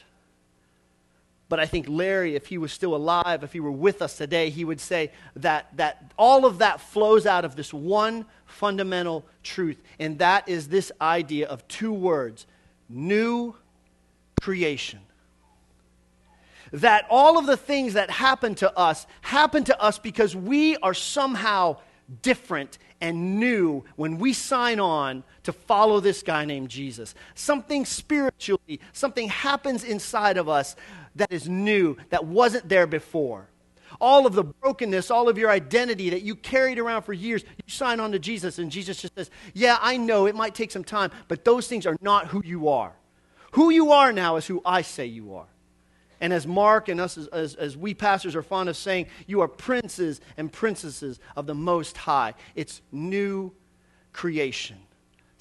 But 1.51 1.59
I 1.59 1.67
think 1.67 1.87
Larry, 1.89 2.37
if 2.37 2.47
he 2.47 2.59
was 2.59 2.73
still 2.73 2.95
alive, 2.95 3.43
if 3.43 3.53
he 3.53 3.59
were 3.59 3.73
with 3.73 4.03
us 4.03 4.17
today, 4.17 4.51
he 4.51 4.65
would 4.65 4.81
say 4.81 5.11
that, 5.35 5.77
that 5.77 6.13
all 6.17 6.47
of 6.47 6.59
that 6.59 6.81
flows 6.81 7.27
out 7.27 7.45
of 7.45 7.57
this 7.57 7.75
one 7.75 8.25
fundamental 8.47 9.27
truth, 9.43 9.83
and 9.99 10.21
that 10.21 10.49
is 10.49 10.69
this 10.69 10.93
idea 11.01 11.49
of 11.49 11.67
two 11.67 11.93
words 11.93 12.47
new 12.89 13.57
creation. 14.41 15.01
That 16.73 17.05
all 17.11 17.37
of 17.37 17.47
the 17.47 17.57
things 17.57 17.95
that 17.95 18.11
happen 18.11 18.55
to 18.57 18.79
us 18.79 19.09
happen 19.21 19.65
to 19.65 19.83
us 19.83 19.99
because 19.99 20.37
we 20.37 20.77
are 20.77 20.95
somehow 20.95 21.79
different 22.23 22.79
and 23.01 23.39
new 23.39 23.85
when 23.97 24.19
we 24.19 24.33
sign 24.33 24.81
on 24.81 25.25
to 25.45 25.53
follow 25.53 26.01
this 26.01 26.23
guy 26.23 26.45
named 26.45 26.69
Jesus. 26.69 27.15
Something 27.35 27.85
spiritually, 27.85 28.81
something 28.93 29.29
happens 29.29 29.85
inside 29.85 30.37
of 30.37 30.49
us 30.49 30.77
that 31.17 31.33
is 31.33 31.49
new, 31.49 31.97
that 32.11 32.25
wasn't 32.25 32.69
there 32.69 32.87
before 32.87 33.49
all 34.01 34.27
of 34.27 34.35
the 34.35 34.45
brokenness, 34.45 35.11
all 35.11 35.29
of 35.29 35.39
your 35.39 35.51
identity 35.51 36.11
that 36.11 36.23
you 36.23 36.35
carried 36.35 36.79
around 36.79 37.03
for 37.03 37.13
years, 37.13 37.43
you 37.43 37.73
sign 37.73 38.01
on 38.01 38.13
to 38.13 38.19
Jesus, 38.19 38.59
and 38.59 38.71
Jesus 38.71 39.01
just 39.01 39.15
says, 39.15 39.31
Yeah, 39.55 39.79
I 39.81 39.97
know 39.97 40.27
it 40.27 40.35
might 40.35 40.55
take 40.55 40.71
some 40.71 40.85
time, 40.85 41.11
but 41.29 41.45
those 41.45 41.67
things 41.67 41.87
are 41.87 41.97
not 42.01 42.29
who 42.29 42.43
you 42.45 42.69
are. 42.69 42.93
Who 43.53 43.71
you 43.71 43.93
are 43.93 44.13
now 44.13 44.37
is 44.37 44.47
who 44.47 44.63
I 44.65 44.83
say 44.83 45.07
you 45.07 45.35
are. 45.35 45.47
And 46.21 46.33
as 46.33 46.47
Mark 46.47 46.89
and 46.89 47.01
us, 47.01 47.17
as, 47.17 47.27
as, 47.29 47.55
as, 47.55 47.77
we 47.77 47.95
pastors 47.95 48.37
are 48.37 48.43
fond 48.43 48.69
of 48.69 48.77
saying, 48.77 49.07
you 49.27 49.41
are 49.41 49.49
princes 49.49 50.21
and 50.37 50.53
princesses 50.53 51.19
of 51.37 51.47
the 51.47 51.55
Most 51.55 51.97
High. 51.97 52.35
It's 52.55 52.83
new 52.93 53.53
creation 54.13 54.77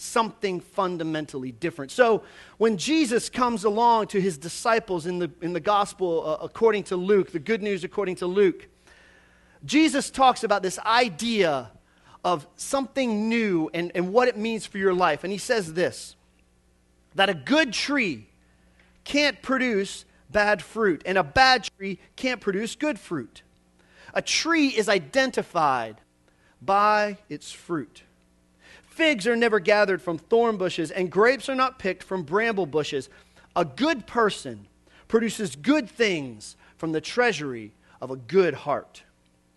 something 0.01 0.61
fundamentally 0.61 1.51
different. 1.51 1.91
So 1.91 2.23
when 2.57 2.77
Jesus 2.77 3.29
comes 3.29 3.65
along 3.65 4.07
to 4.07 4.21
his 4.21 4.37
disciples 4.37 5.05
in 5.05 5.19
the, 5.19 5.29
in 5.41 5.51
the 5.51 5.59
gospel 5.59 6.23
uh, 6.25 6.45
according 6.45 6.83
to 6.83 6.95
Luke, 6.95 7.33
the 7.33 7.39
good 7.39 7.61
news 7.61 7.83
according 7.83 8.15
to 8.17 8.25
Luke, 8.25 8.69
Jesus 9.65 10.09
talks 10.09 10.45
about 10.45 10.63
this 10.63 10.79
idea 10.79 11.71
of 12.23 12.47
something 12.55 13.27
new 13.27 13.69
and, 13.73 13.91
and 13.93 14.13
what 14.13 14.29
it 14.29 14.37
means 14.37 14.65
for 14.65 14.77
your 14.77 14.93
life. 14.93 15.25
And 15.25 15.33
he 15.33 15.37
says 15.37 15.73
this 15.73 16.15
that 17.15 17.29
a 17.29 17.33
good 17.33 17.73
tree 17.73 18.27
can't 19.03 19.41
produce 19.41 20.05
bad 20.29 20.61
fruit, 20.61 21.01
and 21.05 21.17
a 21.17 21.23
bad 21.23 21.69
tree 21.77 21.99
can't 22.15 22.41
produce 22.41 22.75
good 22.75 22.99
fruit. 22.99 23.43
A 24.13 24.21
tree 24.21 24.67
is 24.67 24.89
identified 24.89 26.01
by 26.61 27.17
its 27.29 27.51
fruit. 27.51 28.03
Figs 28.81 29.27
are 29.27 29.35
never 29.35 29.59
gathered 29.59 30.01
from 30.01 30.17
thorn 30.17 30.57
bushes, 30.57 30.91
and 30.91 31.11
grapes 31.11 31.47
are 31.47 31.55
not 31.55 31.79
picked 31.79 32.03
from 32.03 32.23
bramble 32.23 32.65
bushes. 32.65 33.09
A 33.55 33.63
good 33.63 34.05
person 34.07 34.67
produces 35.07 35.55
good 35.55 35.89
things 35.89 36.57
from 36.77 36.91
the 36.91 37.01
treasury 37.01 37.73
of 38.01 38.11
a 38.11 38.15
good 38.15 38.53
heart. 38.53 39.03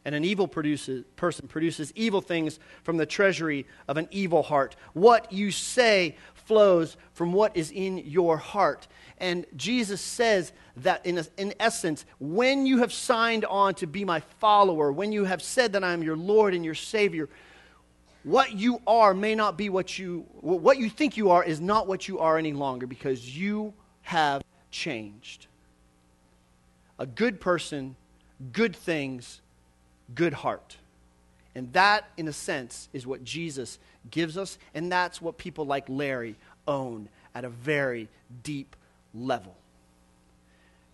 And 0.04 0.14
an 0.14 0.24
evil 0.24 0.48
produces, 0.48 1.04
person 1.14 1.46
produces 1.46 1.92
evil 1.94 2.20
things 2.20 2.58
from 2.82 2.96
the 2.96 3.06
treasury 3.06 3.66
of 3.86 3.96
an 3.96 4.08
evil 4.10 4.42
heart. 4.42 4.74
What 4.94 5.32
you 5.32 5.52
say 5.52 6.16
flows 6.34 6.96
from 7.14 7.32
what 7.32 7.56
is 7.56 7.70
in 7.70 7.98
your 7.98 8.36
heart. 8.36 8.88
And 9.22 9.46
Jesus 9.56 10.02
says 10.02 10.52
that, 10.78 11.06
in, 11.06 11.24
in 11.38 11.54
essence, 11.58 12.04
when 12.20 12.66
you 12.66 12.78
have 12.78 12.92
signed 12.92 13.46
on 13.46 13.74
to 13.76 13.86
be 13.86 14.04
my 14.04 14.20
follower, 14.40 14.92
when 14.92 15.12
you 15.12 15.24
have 15.24 15.40
said 15.40 15.72
that 15.72 15.82
I 15.82 15.92
am 15.92 16.02
your 16.02 16.16
Lord 16.16 16.52
and 16.52 16.64
your 16.64 16.74
Savior, 16.74 17.30
what 18.24 18.52
you 18.52 18.82
are 18.86 19.14
may 19.14 19.34
not 19.34 19.56
be 19.56 19.68
what 19.68 19.98
you 19.98 20.26
what 20.40 20.78
you 20.78 20.90
think 20.90 21.16
you 21.16 21.30
are 21.30 21.42
is 21.42 21.60
not 21.60 21.86
what 21.88 22.06
you 22.06 22.18
are 22.18 22.38
any 22.38 22.52
longer 22.52 22.86
because 22.86 23.36
you 23.36 23.72
have 24.02 24.42
changed. 24.70 25.46
A 26.98 27.06
good 27.06 27.40
person 27.40 27.96
good 28.52 28.74
things 28.74 29.40
good 30.14 30.32
heart. 30.32 30.76
And 31.54 31.72
that 31.74 32.08
in 32.16 32.26
a 32.28 32.32
sense 32.32 32.88
is 32.92 33.06
what 33.06 33.22
jesus 33.22 33.78
gives 34.10 34.36
us 34.38 34.58
and 34.74 34.90
that's 34.90 35.20
what 35.20 35.36
people 35.36 35.66
like 35.66 35.84
larry 35.88 36.34
own 36.66 37.08
at 37.34 37.44
a 37.44 37.48
very 37.48 38.08
deep 38.42 38.74
level 39.14 39.56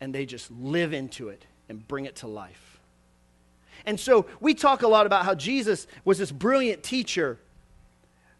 and 0.00 0.14
they 0.14 0.26
just 0.26 0.50
live 0.50 0.92
into 0.92 1.28
it 1.28 1.44
and 1.68 1.86
bring 1.86 2.04
it 2.04 2.16
to 2.16 2.26
life 2.26 2.68
and 3.86 3.98
so 3.98 4.26
we 4.40 4.54
talk 4.54 4.82
a 4.82 4.88
lot 4.88 5.06
about 5.06 5.24
how 5.24 5.34
Jesus 5.34 5.86
was 6.04 6.18
this 6.18 6.30
brilliant 6.30 6.82
teacher 6.82 7.38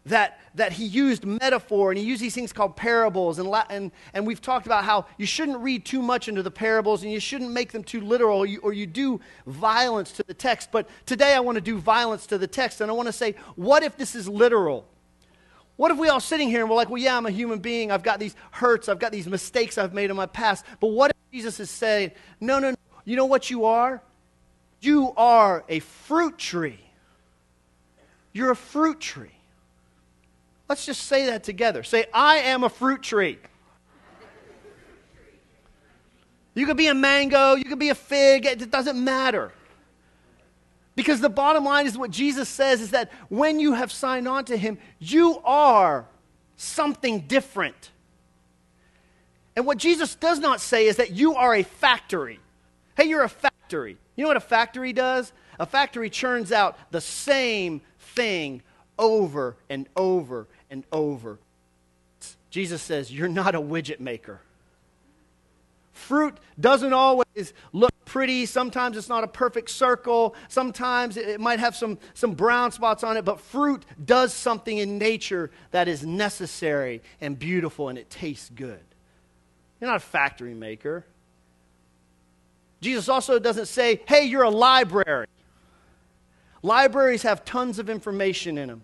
that, 0.05 0.39
that 0.55 0.73
he 0.73 0.85
used 0.85 1.25
metaphor 1.25 1.91
and 1.91 1.99
he 1.99 2.05
used 2.05 2.21
these 2.21 2.33
things 2.33 2.53
called 2.53 2.75
parables. 2.75 3.39
And, 3.39 3.53
and, 3.69 3.91
and 4.13 4.25
we've 4.25 4.41
talked 4.41 4.65
about 4.65 4.83
how 4.83 5.05
you 5.17 5.25
shouldn't 5.25 5.59
read 5.59 5.85
too 5.85 6.01
much 6.01 6.27
into 6.27 6.41
the 6.41 6.51
parables 6.51 7.03
and 7.03 7.11
you 7.11 7.19
shouldn't 7.19 7.51
make 7.51 7.71
them 7.71 7.83
too 7.83 8.01
literal 8.01 8.39
or 8.39 8.45
you, 8.45 8.59
or 8.59 8.73
you 8.73 8.85
do 8.85 9.19
violence 9.45 10.11
to 10.13 10.23
the 10.23 10.33
text. 10.33 10.71
But 10.71 10.87
today 11.05 11.33
I 11.33 11.39
want 11.39 11.55
to 11.55 11.61
do 11.61 11.77
violence 11.77 12.25
to 12.27 12.37
the 12.37 12.47
text 12.47 12.81
and 12.81 12.89
I 12.89 12.93
want 12.93 13.07
to 13.07 13.13
say, 13.13 13.35
what 13.55 13.83
if 13.83 13.97
this 13.97 14.15
is 14.15 14.27
literal? 14.27 14.85
What 15.79 15.91
if 15.91 15.97
we 15.97 16.09
all 16.09 16.19
sitting 16.19 16.49
here 16.49 16.59
and 16.59 16.69
we're 16.69 16.75
like, 16.75 16.89
well, 16.89 17.01
yeah, 17.01 17.15
I'm 17.15 17.25
a 17.25 17.31
human 17.31 17.59
being. 17.59 17.89
I've 17.89 18.03
got 18.03 18.19
these 18.19 18.35
hurts. 18.51 18.89
I've 18.89 18.99
got 18.99 19.13
these 19.13 19.27
mistakes 19.27 19.77
I've 19.77 19.93
made 19.93 20.09
in 20.09 20.17
my 20.17 20.25
past. 20.25 20.65
But 20.81 20.87
what 20.87 21.11
if 21.11 21.15
Jesus 21.31 21.57
is 21.61 21.69
saying, 21.69 22.11
no, 22.41 22.59
no, 22.59 22.71
no. 22.71 22.75
You 23.05 23.15
know 23.15 23.23
what 23.23 23.49
you 23.49 23.63
are? 23.63 24.03
You 24.81 25.13
are 25.15 25.63
a 25.69 25.79
fruit 25.79 26.37
tree. 26.37 26.81
You're 28.33 28.51
a 28.51 28.57
fruit 28.57 28.99
tree. 28.99 29.31
Let's 30.67 30.85
just 30.85 31.03
say 31.03 31.27
that 31.27 31.45
together. 31.45 31.81
Say, 31.83 32.07
I 32.13 32.39
am 32.39 32.65
a 32.65 32.69
fruit 32.69 33.01
tree. 33.01 33.39
You 36.55 36.65
could 36.65 36.75
be 36.75 36.87
a 36.87 36.93
mango, 36.93 37.55
you 37.55 37.63
could 37.63 37.79
be 37.79 37.87
a 37.87 37.95
fig, 37.95 38.45
it 38.45 38.69
doesn't 38.69 39.01
matter. 39.01 39.53
Because 40.99 41.21
the 41.21 41.29
bottom 41.29 41.63
line 41.63 41.87
is 41.87 41.97
what 41.97 42.11
Jesus 42.11 42.49
says 42.49 42.81
is 42.81 42.91
that 42.91 43.09
when 43.29 43.57
you 43.57 43.71
have 43.71 43.89
signed 43.89 44.27
on 44.27 44.43
to 44.43 44.57
Him, 44.57 44.77
you 44.99 45.39
are 45.45 46.05
something 46.57 47.21
different. 47.21 47.91
And 49.55 49.65
what 49.65 49.77
Jesus 49.77 50.15
does 50.15 50.39
not 50.39 50.59
say 50.59 50.87
is 50.87 50.97
that 50.97 51.11
you 51.11 51.35
are 51.35 51.55
a 51.55 51.63
factory. 51.63 52.41
Hey, 52.97 53.05
you're 53.05 53.23
a 53.23 53.29
factory. 53.29 53.95
You 54.17 54.23
know 54.23 54.27
what 54.27 54.35
a 54.35 54.41
factory 54.41 54.91
does? 54.91 55.31
A 55.57 55.65
factory 55.65 56.09
churns 56.09 56.51
out 56.51 56.77
the 56.91 56.99
same 56.99 57.79
thing 57.97 58.61
over 58.97 59.55
and 59.69 59.87
over 59.95 60.49
and 60.69 60.83
over. 60.91 61.39
Jesus 62.49 62.81
says, 62.81 63.09
You're 63.09 63.29
not 63.29 63.55
a 63.55 63.61
widget 63.61 64.01
maker. 64.01 64.41
Fruit 65.99 66.37
doesn't 66.59 66.93
always 66.93 67.53
look 67.73 67.93
pretty. 68.05 68.45
Sometimes 68.45 68.97
it's 68.97 69.09
not 69.09 69.23
a 69.23 69.27
perfect 69.27 69.69
circle. 69.69 70.33
Sometimes 70.47 71.17
it 71.17 71.39
might 71.39 71.59
have 71.59 71.75
some, 71.75 71.99
some 72.13 72.33
brown 72.33 72.71
spots 72.71 73.03
on 73.03 73.17
it. 73.17 73.25
But 73.25 73.39
fruit 73.39 73.85
does 74.03 74.33
something 74.33 74.77
in 74.77 74.97
nature 74.97 75.51
that 75.71 75.87
is 75.87 76.05
necessary 76.05 77.01
and 77.21 77.37
beautiful 77.37 77.89
and 77.89 77.97
it 77.97 78.09
tastes 78.09 78.49
good. 78.49 78.79
You're 79.79 79.89
not 79.89 79.97
a 79.97 79.99
factory 79.99 80.53
maker. 80.53 81.05
Jesus 82.81 83.09
also 83.09 83.37
doesn't 83.37 83.67
say, 83.67 84.01
hey, 84.07 84.23
you're 84.23 84.43
a 84.43 84.49
library. 84.49 85.27
Libraries 86.63 87.23
have 87.23 87.45
tons 87.45 87.77
of 87.77 87.89
information 87.89 88.57
in 88.57 88.69
them. 88.69 88.81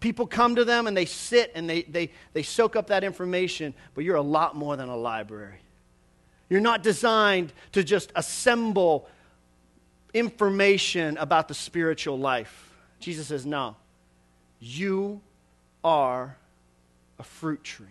People 0.00 0.26
come 0.26 0.56
to 0.56 0.64
them 0.64 0.88
and 0.88 0.96
they 0.96 1.04
sit 1.06 1.52
and 1.54 1.70
they, 1.70 1.82
they, 1.82 2.10
they 2.32 2.42
soak 2.42 2.74
up 2.74 2.88
that 2.88 3.04
information, 3.04 3.72
but 3.94 4.04
you're 4.04 4.16
a 4.16 4.22
lot 4.22 4.56
more 4.56 4.76
than 4.76 4.88
a 4.88 4.96
library. 4.96 5.60
You're 6.52 6.60
not 6.60 6.82
designed 6.82 7.50
to 7.72 7.82
just 7.82 8.12
assemble 8.14 9.08
information 10.12 11.16
about 11.16 11.48
the 11.48 11.54
spiritual 11.54 12.18
life. 12.18 12.70
Jesus 13.00 13.28
says, 13.28 13.46
no. 13.46 13.74
You 14.60 15.22
are 15.82 16.36
a 17.18 17.22
fruit 17.22 17.64
tree 17.64 17.86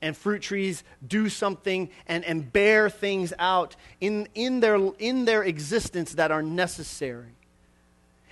and 0.00 0.16
fruit 0.16 0.42
trees 0.42 0.82
do 1.06 1.28
something 1.28 1.88
and, 2.08 2.24
and 2.24 2.52
bear 2.52 2.90
things 2.90 3.32
out 3.38 3.76
in, 4.00 4.26
in, 4.34 4.58
their, 4.58 4.74
in 4.98 5.24
their 5.24 5.44
existence 5.44 6.14
that 6.14 6.32
are 6.32 6.42
necessary. 6.42 7.36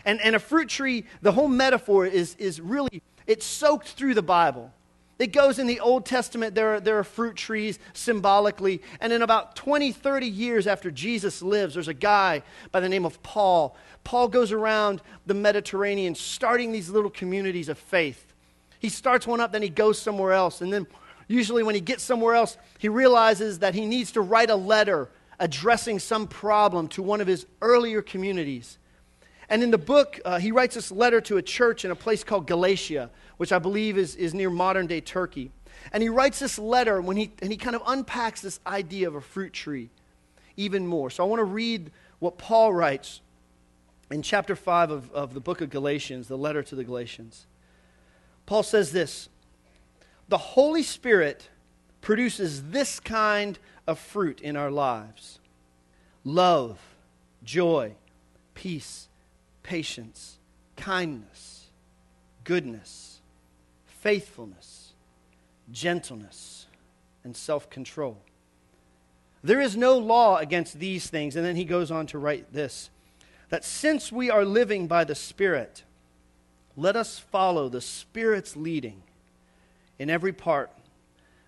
And, 0.04 0.20
and 0.22 0.34
a 0.34 0.40
fruit 0.40 0.70
tree, 0.70 1.04
the 1.22 1.30
whole 1.30 1.46
metaphor 1.46 2.04
is, 2.04 2.34
is 2.34 2.60
really, 2.60 3.00
it's 3.28 3.46
soaked 3.46 3.90
through 3.90 4.14
the 4.14 4.22
Bible. 4.22 4.72
It 5.20 5.32
goes 5.32 5.60
in 5.60 5.68
the 5.68 5.78
Old 5.78 6.04
Testament, 6.04 6.56
there 6.56 6.74
are, 6.74 6.80
there 6.80 6.98
are 6.98 7.04
fruit 7.04 7.36
trees 7.36 7.78
symbolically. 7.92 8.82
And 9.00 9.12
in 9.12 9.22
about 9.22 9.54
20, 9.54 9.92
30 9.92 10.26
years 10.26 10.66
after 10.66 10.90
Jesus 10.90 11.42
lives, 11.42 11.74
there's 11.74 11.86
a 11.86 11.94
guy 11.94 12.42
by 12.72 12.80
the 12.80 12.88
name 12.88 13.04
of 13.04 13.22
Paul. 13.22 13.76
Paul 14.02 14.26
goes 14.26 14.50
around 14.50 15.02
the 15.26 15.34
Mediterranean 15.34 16.16
starting 16.16 16.72
these 16.72 16.90
little 16.90 17.10
communities 17.10 17.68
of 17.68 17.78
faith. 17.78 18.32
He 18.80 18.88
starts 18.88 19.26
one 19.26 19.40
up, 19.40 19.52
then 19.52 19.62
he 19.62 19.68
goes 19.68 20.00
somewhere 20.00 20.32
else. 20.32 20.60
And 20.60 20.72
then 20.72 20.88
Usually, 21.30 21.62
when 21.62 21.76
he 21.76 21.80
gets 21.80 22.02
somewhere 22.02 22.34
else, 22.34 22.58
he 22.80 22.88
realizes 22.88 23.60
that 23.60 23.72
he 23.72 23.86
needs 23.86 24.10
to 24.12 24.20
write 24.20 24.50
a 24.50 24.56
letter 24.56 25.08
addressing 25.38 26.00
some 26.00 26.26
problem 26.26 26.88
to 26.88 27.04
one 27.04 27.20
of 27.20 27.28
his 27.28 27.46
earlier 27.62 28.02
communities. 28.02 28.78
And 29.48 29.62
in 29.62 29.70
the 29.70 29.78
book, 29.78 30.18
uh, 30.24 30.40
he 30.40 30.50
writes 30.50 30.74
this 30.74 30.90
letter 30.90 31.20
to 31.20 31.36
a 31.36 31.42
church 31.42 31.84
in 31.84 31.92
a 31.92 31.94
place 31.94 32.24
called 32.24 32.48
Galatia, 32.48 33.10
which 33.40 33.52
I 33.52 33.58
believe 33.58 33.96
is, 33.96 34.16
is 34.16 34.34
near 34.34 34.50
modern 34.50 34.86
day 34.86 35.00
Turkey. 35.00 35.50
And 35.94 36.02
he 36.02 36.10
writes 36.10 36.40
this 36.40 36.58
letter 36.58 37.00
when 37.00 37.16
he, 37.16 37.32
and 37.40 37.50
he 37.50 37.56
kind 37.56 37.74
of 37.74 37.80
unpacks 37.86 38.42
this 38.42 38.60
idea 38.66 39.08
of 39.08 39.14
a 39.14 39.20
fruit 39.22 39.54
tree 39.54 39.88
even 40.58 40.86
more. 40.86 41.08
So 41.08 41.24
I 41.24 41.26
want 41.26 41.40
to 41.40 41.44
read 41.44 41.90
what 42.18 42.36
Paul 42.36 42.74
writes 42.74 43.22
in 44.10 44.20
chapter 44.20 44.54
5 44.54 44.90
of, 44.90 45.10
of 45.12 45.32
the 45.32 45.40
book 45.40 45.62
of 45.62 45.70
Galatians, 45.70 46.28
the 46.28 46.36
letter 46.36 46.62
to 46.62 46.74
the 46.74 46.84
Galatians. 46.84 47.46
Paul 48.44 48.62
says 48.62 48.92
this 48.92 49.30
the 50.28 50.36
Holy 50.36 50.82
Spirit 50.82 51.48
produces 52.02 52.64
this 52.64 53.00
kind 53.00 53.58
of 53.86 53.98
fruit 53.98 54.42
in 54.42 54.54
our 54.54 54.70
lives 54.70 55.38
love, 56.26 56.78
joy, 57.42 57.94
peace, 58.52 59.08
patience, 59.62 60.36
kindness, 60.76 61.68
goodness, 62.44 63.09
faithfulness, 64.00 64.92
gentleness, 65.70 66.66
and 67.24 67.36
self 67.36 67.68
control. 67.70 68.18
There 69.42 69.60
is 69.60 69.76
no 69.76 69.96
law 69.96 70.36
against 70.36 70.78
these 70.78 71.08
things. 71.08 71.36
And 71.36 71.44
then 71.44 71.56
he 71.56 71.64
goes 71.64 71.90
on 71.90 72.06
to 72.08 72.18
write 72.18 72.52
this 72.52 72.90
that 73.48 73.64
since 73.64 74.12
we 74.12 74.30
are 74.30 74.44
living 74.44 74.86
by 74.86 75.02
the 75.02 75.14
Spirit, 75.14 75.82
let 76.76 76.94
us 76.94 77.18
follow 77.18 77.68
the 77.68 77.80
Spirit's 77.80 78.56
leading 78.56 79.02
in 79.98 80.08
every 80.08 80.32
part 80.32 80.70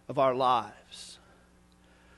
of 0.09 0.19
our 0.19 0.35
lives. 0.35 1.19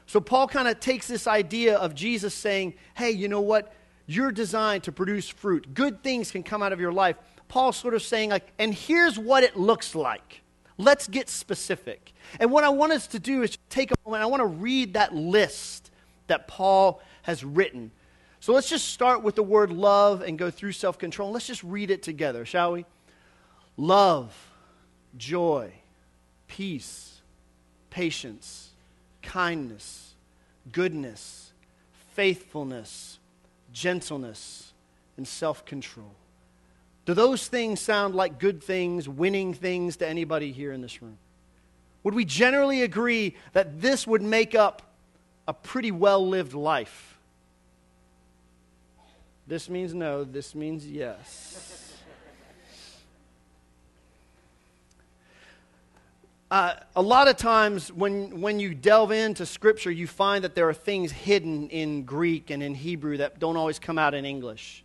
So, 0.07 0.21
Paul 0.21 0.49
kind 0.49 0.69
of 0.69 0.81
takes 0.81 1.07
this 1.07 1.27
idea 1.27 1.77
of 1.77 1.95
Jesus 1.95 2.35
saying, 2.35 2.75
hey, 2.95 3.11
you 3.11 3.29
know 3.29 3.41
what? 3.41 3.73
You're 4.07 4.33
designed 4.33 4.85
to 4.85 4.93
produce 4.93 5.29
fruit. 5.29 5.75
Good 5.75 6.03
things 6.03 6.31
can 6.31 6.43
come 6.43 6.63
out 6.63 6.73
of 6.73 6.81
your 6.81 6.93
life. 6.93 7.17
Paul's 7.55 7.77
sort 7.77 7.95
of 7.95 8.03
saying, 8.03 8.31
like, 8.31 8.49
and 8.59 8.75
here's 8.75 9.17
what 9.17 9.45
it 9.45 9.57
looks 9.57 9.95
like. 9.95 10.41
Let's 10.77 11.07
get 11.07 11.29
specific. 11.29 12.13
And 12.41 12.51
what 12.51 12.65
I 12.65 12.69
want 12.71 12.91
us 12.91 13.07
to 13.07 13.21
do 13.21 13.45
is 13.45 13.57
take 13.71 13.93
a 13.93 13.95
moment. 14.05 14.25
I 14.25 14.27
want 14.27 14.41
to 14.41 14.47
read 14.47 14.95
that 14.95 15.15
list 15.15 15.93
that 16.27 16.49
Paul 16.49 17.01
has 17.23 17.45
written. 17.45 17.93
So 18.41 18.53
let's 18.53 18.69
just 18.69 18.89
start 18.89 19.23
with 19.23 19.37
the 19.37 19.45
word 19.45 19.71
love 19.71 20.21
and 20.21 20.37
go 20.37 20.51
through 20.51 20.73
self 20.73 20.99
control. 20.99 21.31
Let's 21.31 21.47
just 21.47 21.63
read 21.63 21.93
it 21.93 22.03
together, 22.03 22.45
shall 22.45 22.73
we? 22.73 22.87
Love, 23.77 24.35
joy, 25.17 25.75
peace, 26.49 27.21
patience, 27.89 28.71
kindness, 29.23 30.15
goodness, 30.73 31.53
faithfulness, 32.15 33.21
gentleness, 33.73 34.73
and 35.17 35.29
self 35.29 35.65
control. 35.65 36.17
Do 37.05 37.15
those 37.15 37.47
things 37.49 37.81
sound 37.81 38.15
like 38.15 38.39
good 38.39 38.63
things, 38.63 39.09
winning 39.09 39.53
things 39.53 39.97
to 39.99 40.09
anybody 40.09 40.53
here 40.53 40.73
in 40.73 40.81
this 40.81 41.03
room? 41.03 41.19
Would 42.03 42.15
we 42.15 42.25
generally 42.25 42.83
agree 42.83 43.37
that 43.53 43.81
this 43.81 44.07
would 44.07 44.23
make 44.23 44.55
up 44.55 44.83
a 45.47 45.53
pretty 45.53 45.91
well 45.91 46.27
lived 46.27 46.55
life? 46.55 47.19
This 49.47 49.69
means 49.69 49.93
no, 49.93 50.25
this 50.25 50.55
means 50.55 50.87
yes. 50.87 51.75
Uh, 56.51 56.75
a 56.95 57.03
lot 57.03 57.27
of 57.27 57.37
times 57.37 57.93
when, 57.93 58.41
when 58.41 58.61
you 58.61 58.75
delve 58.75 59.11
into 59.11 59.45
Scripture, 59.45 59.91
you 59.91 60.07
find 60.07 60.45
that 60.45 60.55
there 60.55 60.69
are 60.69 60.75
things 60.75 61.11
hidden 61.11 61.69
in 61.69 62.05
Greek 62.05 62.51
and 62.51 62.63
in 62.63 62.75
Hebrew 62.75 63.17
that 63.17 63.39
don't 63.39 63.57
always 63.57 63.79
come 63.79 63.99
out 63.99 64.15
in 64.15 64.25
English. 64.25 64.85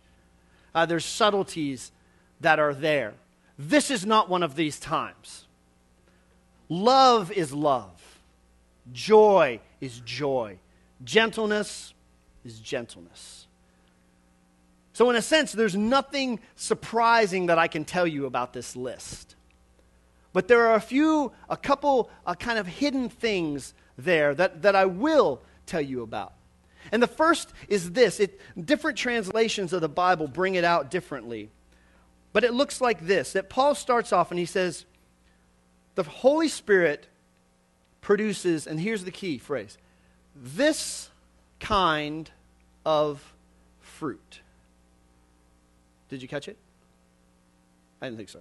Uh, 0.74 0.84
there's 0.84 1.04
subtleties 1.04 1.92
that 2.40 2.58
are 2.58 2.74
there. 2.74 3.14
This 3.58 3.90
is 3.90 4.06
not 4.06 4.28
one 4.28 4.42
of 4.42 4.56
these 4.56 4.78
times. 4.78 5.46
Love 6.68 7.32
is 7.32 7.52
love, 7.52 8.20
joy 8.92 9.60
is 9.80 10.00
joy, 10.00 10.58
gentleness 11.04 11.92
is 12.44 12.58
gentleness. 12.60 13.46
So, 14.92 15.08
in 15.10 15.16
a 15.16 15.22
sense, 15.22 15.52
there's 15.52 15.76
nothing 15.76 16.40
surprising 16.56 17.46
that 17.46 17.58
I 17.58 17.68
can 17.68 17.84
tell 17.84 18.06
you 18.06 18.26
about 18.26 18.52
this 18.52 18.76
list. 18.76 19.34
But 20.32 20.46
there 20.46 20.68
are 20.68 20.74
a 20.74 20.80
few, 20.80 21.32
a 21.48 21.56
couple 21.56 22.10
uh, 22.24 22.34
kind 22.34 22.58
of 22.58 22.66
hidden 22.66 23.08
things 23.08 23.74
there 23.96 24.34
that, 24.34 24.62
that 24.62 24.76
I 24.76 24.84
will 24.86 25.40
tell 25.66 25.80
you 25.80 26.02
about. 26.02 26.32
And 26.92 27.02
the 27.02 27.08
first 27.08 27.52
is 27.68 27.92
this 27.92 28.20
it, 28.20 28.40
different 28.62 28.96
translations 28.96 29.72
of 29.72 29.80
the 29.80 29.88
Bible 29.88 30.28
bring 30.28 30.54
it 30.54 30.64
out 30.64 30.90
differently. 30.90 31.50
But 32.32 32.44
it 32.44 32.54
looks 32.54 32.80
like 32.80 33.06
this 33.06 33.32
that 33.32 33.48
Paul 33.48 33.74
starts 33.74 34.12
off 34.12 34.30
and 34.30 34.38
he 34.38 34.46
says, 34.46 34.84
The 35.94 36.02
Holy 36.02 36.48
Spirit 36.48 37.08
produces, 38.00 38.66
and 38.66 38.80
here's 38.80 39.04
the 39.04 39.10
key 39.10 39.38
phrase 39.38 39.78
this 40.34 41.10
kind 41.58 42.30
of 42.86 43.34
fruit. 43.80 44.40
Did 46.08 46.22
you 46.22 46.28
catch 46.28 46.48
it? 46.48 46.56
I 48.00 48.06
didn't 48.06 48.16
think 48.16 48.30
so. 48.30 48.40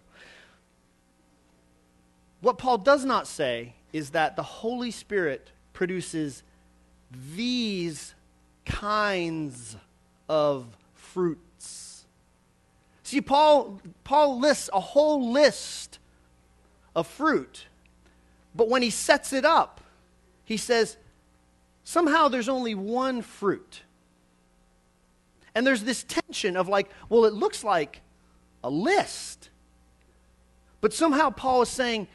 What 2.41 2.57
Paul 2.57 2.77
does 2.77 3.03
not 3.03 3.27
say 3.27 3.73
is 3.91 4.11
that 4.11 4.35
the 4.35 4.43
Holy 4.43 4.91
Spirit 4.91 5.51
produces 5.73 6.43
these 7.35 8.15
kinds 8.65 9.75
of 10.29 10.65
fruits. 10.93 11.41
See, 13.09 13.21
Paul, 13.21 13.81
Paul 14.03 14.39
lists 14.39 14.69
a 14.71 14.79
whole 14.79 15.31
list 15.31 15.97
of 16.95 17.07
fruit, 17.07 17.65
but 18.53 18.69
when 18.69 18.83
he 18.83 18.91
sets 18.91 19.33
it 19.33 19.45
up, 19.45 19.81
he 20.45 20.57
says, 20.57 20.95
somehow 21.83 22.27
there's 22.27 22.47
only 22.47 22.75
one 22.75 23.23
fruit. 23.23 23.81
And 25.55 25.65
there's 25.65 25.85
this 25.85 26.03
tension 26.03 26.55
of 26.55 26.67
like, 26.67 26.87
well, 27.09 27.25
it 27.25 27.33
looks 27.33 27.63
like 27.63 28.01
a 28.63 28.69
list. 28.69 29.49
But 30.79 30.93
somehow 30.93 31.31
Paul 31.31 31.63
is 31.63 31.69
saying, 31.69 32.07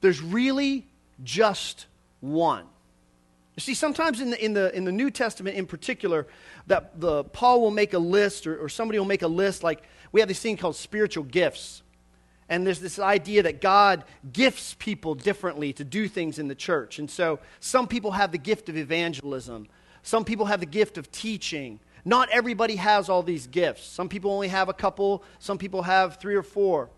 there's 0.00 0.22
really 0.22 0.86
just 1.24 1.86
one. 2.20 2.66
See, 3.62 3.74
sometimes 3.74 4.20
in 4.20 4.30
the, 4.30 4.44
in 4.44 4.54
the, 4.54 4.74
in 4.76 4.84
the 4.84 4.90
New 4.90 5.08
Testament 5.08 5.56
in 5.56 5.66
particular, 5.66 6.26
that 6.66 7.00
the, 7.00 7.22
Paul 7.22 7.60
will 7.60 7.70
make 7.70 7.94
a 7.94 7.98
list 7.98 8.46
or, 8.48 8.58
or 8.58 8.68
somebody 8.68 8.98
will 8.98 9.06
make 9.06 9.22
a 9.22 9.28
list 9.28 9.62
like 9.62 9.84
we 10.10 10.20
have 10.20 10.28
this 10.28 10.40
thing 10.40 10.56
called 10.56 10.74
spiritual 10.74 11.22
gifts. 11.22 11.82
And 12.48 12.66
there's 12.66 12.80
this 12.80 12.98
idea 12.98 13.44
that 13.44 13.60
God 13.60 14.02
gifts 14.32 14.74
people 14.80 15.14
differently 15.14 15.72
to 15.74 15.84
do 15.84 16.08
things 16.08 16.40
in 16.40 16.48
the 16.48 16.56
church. 16.56 16.98
And 16.98 17.08
so 17.08 17.38
some 17.60 17.86
people 17.86 18.10
have 18.10 18.32
the 18.32 18.38
gift 18.38 18.68
of 18.68 18.76
evangelism, 18.76 19.68
some 20.02 20.24
people 20.24 20.46
have 20.46 20.58
the 20.58 20.66
gift 20.66 20.98
of 20.98 21.12
teaching. 21.12 21.78
Not 22.04 22.28
everybody 22.30 22.74
has 22.76 23.08
all 23.08 23.22
these 23.22 23.46
gifts. 23.46 23.86
Some 23.86 24.08
people 24.08 24.32
only 24.32 24.48
have 24.48 24.68
a 24.68 24.72
couple, 24.72 25.22
some 25.38 25.56
people 25.56 25.82
have 25.82 26.16
three 26.16 26.34
or 26.34 26.42
four. 26.42 26.90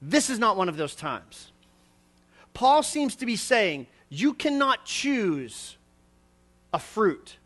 This 0.00 0.30
is 0.30 0.38
not 0.38 0.56
one 0.56 0.70
of 0.70 0.78
those 0.78 0.94
times. 0.94 1.52
Paul 2.54 2.82
seems 2.82 3.16
to 3.16 3.26
be 3.26 3.36
saying 3.36 3.88
you 4.14 4.32
cannot 4.32 4.84
choose 4.84 5.76
a 6.72 6.78
fruit 6.78 7.36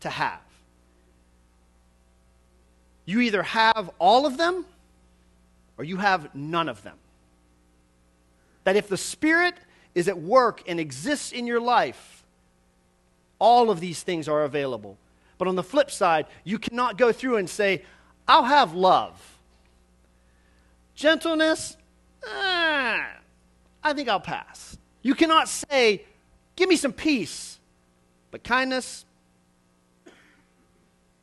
to 0.00 0.10
have. 0.10 0.40
You 3.04 3.20
either 3.20 3.42
have 3.42 3.90
all 3.98 4.26
of 4.26 4.36
them 4.36 4.64
or 5.78 5.84
you 5.84 5.98
have 5.98 6.34
none 6.34 6.68
of 6.68 6.82
them. 6.82 6.96
That 8.64 8.76
if 8.76 8.88
the 8.88 8.96
Spirit 8.96 9.54
is 9.94 10.08
at 10.08 10.18
work 10.18 10.62
and 10.66 10.80
exists 10.80 11.30
in 11.30 11.46
your 11.46 11.60
life, 11.60 12.24
all 13.38 13.70
of 13.70 13.78
these 13.78 14.02
things 14.02 14.28
are 14.28 14.42
available. 14.42 14.98
But 15.38 15.46
on 15.46 15.54
the 15.56 15.62
flip 15.62 15.90
side, 15.90 16.26
you 16.42 16.58
cannot 16.58 16.98
go 16.98 17.12
through 17.12 17.36
and 17.36 17.48
say, 17.48 17.84
I'll 18.26 18.44
have 18.44 18.74
love. 18.74 19.20
Gentleness, 20.94 21.76
ah, 22.26 23.08
I 23.82 23.92
think 23.92 24.08
I'll 24.08 24.20
pass. 24.20 24.78
You 25.02 25.14
cannot 25.14 25.48
say, 25.48 26.04
Give 26.56 26.68
me 26.68 26.76
some 26.76 26.92
peace. 26.92 27.58
But 28.30 28.44
kindness, 28.44 29.04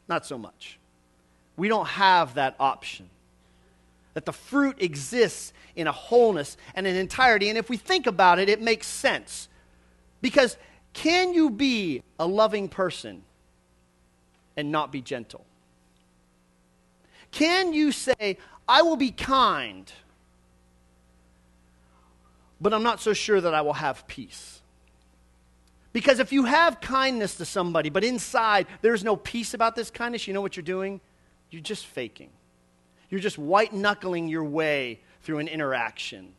not 0.07 0.25
so 0.25 0.37
much. 0.37 0.77
We 1.57 1.67
don't 1.67 1.87
have 1.87 2.35
that 2.35 2.55
option. 2.59 3.09
That 4.13 4.25
the 4.25 4.33
fruit 4.33 4.81
exists 4.81 5.53
in 5.75 5.87
a 5.87 5.91
wholeness 5.91 6.57
and 6.75 6.85
an 6.87 6.95
entirety. 6.95 7.49
And 7.49 7.57
if 7.57 7.69
we 7.69 7.77
think 7.77 8.07
about 8.07 8.39
it, 8.39 8.49
it 8.49 8.61
makes 8.61 8.87
sense. 8.87 9.49
Because 10.21 10.57
can 10.93 11.33
you 11.33 11.49
be 11.49 12.03
a 12.19 12.27
loving 12.27 12.69
person 12.69 13.23
and 14.57 14.71
not 14.71 14.91
be 14.91 15.01
gentle? 15.01 15.45
Can 17.31 17.73
you 17.73 17.91
say, 17.91 18.37
I 18.67 18.81
will 18.81 18.97
be 18.97 19.11
kind, 19.11 19.91
but 22.61 22.73
I'm 22.73 22.83
not 22.83 22.99
so 22.99 23.13
sure 23.13 23.39
that 23.39 23.53
I 23.53 23.61
will 23.61 23.73
have 23.73 24.07
peace? 24.07 24.61
Because 25.91 26.19
if 26.19 26.31
you 26.31 26.45
have 26.45 26.81
kindness 26.81 27.35
to 27.35 27.45
somebody, 27.45 27.89
but 27.89 28.03
inside 28.03 28.67
there's 28.81 29.03
no 29.03 29.15
peace 29.15 29.53
about 29.53 29.75
this 29.75 29.89
kindness, 29.89 30.27
you 30.27 30.33
know 30.33 30.41
what 30.41 30.55
you're 30.55 30.63
doing? 30.63 31.01
You're 31.49 31.61
just 31.61 31.85
faking. 31.87 32.29
You're 33.09 33.19
just 33.19 33.37
white 33.37 33.73
knuckling 33.73 34.27
your 34.27 34.43
way 34.43 34.99
through 35.21 35.39
an 35.39 35.47
interaction. 35.47 36.33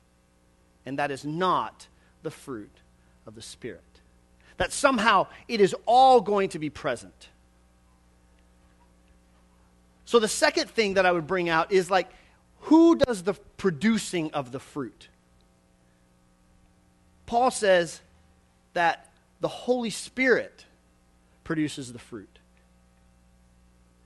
And 0.86 0.98
that 0.98 1.10
is 1.10 1.24
not 1.24 1.88
the 2.22 2.30
fruit 2.30 2.70
of 3.26 3.34
the 3.34 3.42
Spirit. 3.42 3.82
That 4.56 4.72
somehow 4.72 5.26
it 5.48 5.60
is 5.60 5.74
all 5.86 6.20
going 6.20 6.50
to 6.50 6.58
be 6.58 6.70
present. 6.70 7.28
So, 10.04 10.18
the 10.18 10.28
second 10.28 10.68
thing 10.68 10.94
that 10.94 11.06
I 11.06 11.12
would 11.12 11.26
bring 11.26 11.48
out 11.48 11.72
is 11.72 11.90
like, 11.90 12.08
who 12.62 12.96
does 12.96 13.22
the 13.22 13.34
producing 13.56 14.32
of 14.32 14.52
the 14.52 14.58
fruit? 14.58 15.08
Paul 17.30 17.52
says 17.52 18.00
that 18.72 19.08
the 19.40 19.46
Holy 19.46 19.90
Spirit 19.90 20.64
produces 21.44 21.92
the 21.92 21.98
fruit. 22.00 22.40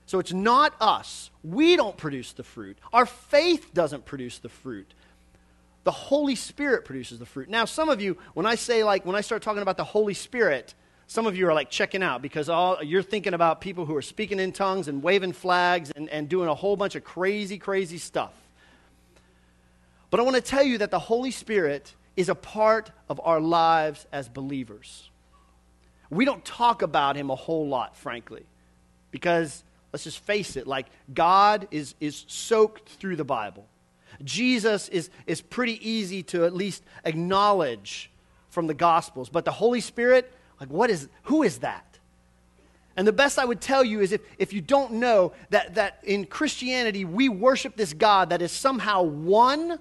So 0.05 0.19
it's 0.19 0.31
not 0.31 0.75
us. 0.79 1.31
We 1.43 1.75
don't 1.75 1.97
produce 1.97 2.33
the 2.33 2.43
fruit. 2.43 2.77
Our 2.93 3.07
faith 3.07 3.73
doesn't 3.73 4.05
produce 4.05 4.37
the 4.37 4.49
fruit. 4.49 4.93
The 5.85 5.91
Holy 5.91 6.35
Spirit 6.35 6.85
produces 6.85 7.17
the 7.17 7.25
fruit. 7.25 7.49
Now, 7.49 7.65
some 7.65 7.89
of 7.89 7.99
you, 7.99 8.15
when 8.35 8.45
I 8.45 8.53
say, 8.53 8.83
like, 8.83 9.07
when 9.07 9.15
I 9.15 9.21
start 9.21 9.41
talking 9.41 9.63
about 9.63 9.77
the 9.77 9.83
Holy 9.83 10.13
Spirit, 10.13 10.75
some 11.07 11.25
of 11.25 11.35
you 11.35 11.47
are 11.47 11.53
like 11.55 11.71
checking 11.71 12.03
out 12.03 12.21
because 12.21 12.47
all, 12.47 12.83
you're 12.83 13.01
thinking 13.01 13.33
about 13.33 13.59
people 13.59 13.87
who 13.87 13.95
are 13.95 14.03
speaking 14.03 14.39
in 14.39 14.51
tongues 14.51 14.87
and 14.87 15.01
waving 15.01 15.33
flags 15.33 15.89
and, 15.95 16.09
and 16.09 16.29
doing 16.29 16.47
a 16.47 16.53
whole 16.53 16.77
bunch 16.77 16.93
of 16.93 17.03
crazy, 17.03 17.57
crazy 17.57 17.97
stuff. 17.97 18.33
But 20.11 20.19
I 20.19 20.23
want 20.23 20.35
to 20.35 20.43
tell 20.43 20.63
you 20.63 20.77
that 20.77 20.91
the 20.91 20.99
Holy 20.99 21.31
Spirit 21.31 21.95
is 22.15 22.29
a 22.29 22.35
part 22.35 22.91
of 23.09 23.19
our 23.23 23.39
lives 23.39 24.05
as 24.11 24.29
believers. 24.29 25.09
We 26.09 26.25
don't 26.25 26.45
talk 26.45 26.81
about 26.81 27.15
him 27.15 27.29
a 27.29 27.35
whole 27.35 27.67
lot, 27.67 27.97
frankly, 27.97 28.45
because 29.11 29.63
let's 29.91 30.03
just 30.03 30.19
face 30.19 30.55
it, 30.55 30.67
like 30.67 30.87
God 31.13 31.67
is, 31.71 31.95
is 31.99 32.25
soaked 32.27 32.89
through 32.89 33.15
the 33.15 33.25
Bible. 33.25 33.65
Jesus 34.23 34.87
is, 34.89 35.09
is 35.25 35.41
pretty 35.41 35.89
easy 35.89 36.23
to 36.23 36.45
at 36.45 36.53
least 36.53 36.83
acknowledge 37.03 38.09
from 38.49 38.67
the 38.67 38.73
Gospels. 38.73 39.29
But 39.29 39.45
the 39.45 39.51
Holy 39.51 39.81
Spirit, 39.81 40.31
like, 40.59 40.69
what 40.69 40.89
is, 40.89 41.09
who 41.23 41.43
is 41.43 41.59
that? 41.59 41.99
And 42.95 43.05
the 43.05 43.13
best 43.13 43.37
I 43.37 43.45
would 43.45 43.59
tell 43.59 43.83
you 43.83 43.99
is 43.99 44.13
if, 44.13 44.21
if 44.37 44.53
you 44.53 44.61
don't 44.61 44.93
know 44.93 45.33
that, 45.49 45.75
that 45.75 45.99
in 46.03 46.25
Christianity 46.25 47.03
we 47.03 47.27
worship 47.27 47.75
this 47.75 47.93
God 47.93 48.29
that 48.29 48.41
is 48.41 48.51
somehow 48.51 49.01
one 49.01 49.79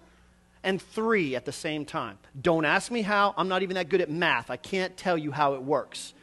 and 0.64 0.80
three 0.80 1.36
at 1.36 1.44
the 1.44 1.52
same 1.52 1.84
time. 1.84 2.18
Don't 2.40 2.64
ask 2.64 2.90
me 2.90 3.02
how. 3.02 3.34
I'm 3.36 3.48
not 3.48 3.62
even 3.62 3.74
that 3.74 3.88
good 3.88 4.00
at 4.00 4.10
math. 4.10 4.50
I 4.50 4.56
can't 4.56 4.96
tell 4.96 5.16
you 5.16 5.30
how 5.30 5.54
it 5.54 5.62
works. 5.62 6.14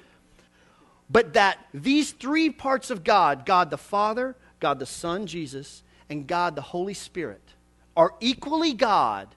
But 1.10 1.34
that 1.34 1.60
these 1.74 2.12
three 2.12 2.50
parts 2.50 2.90
of 2.90 3.04
God 3.04 3.46
God 3.46 3.70
the 3.70 3.78
Father, 3.78 4.36
God 4.60 4.80
the 4.80 4.86
Son, 4.86 5.28
Jesus, 5.28 5.84
and 6.10 6.28
God 6.28 6.56
the 6.56 6.62
Holy 6.62 6.94
Spirit 6.94 7.42
are 7.96 8.14
equally 8.20 8.74
God 8.74 9.28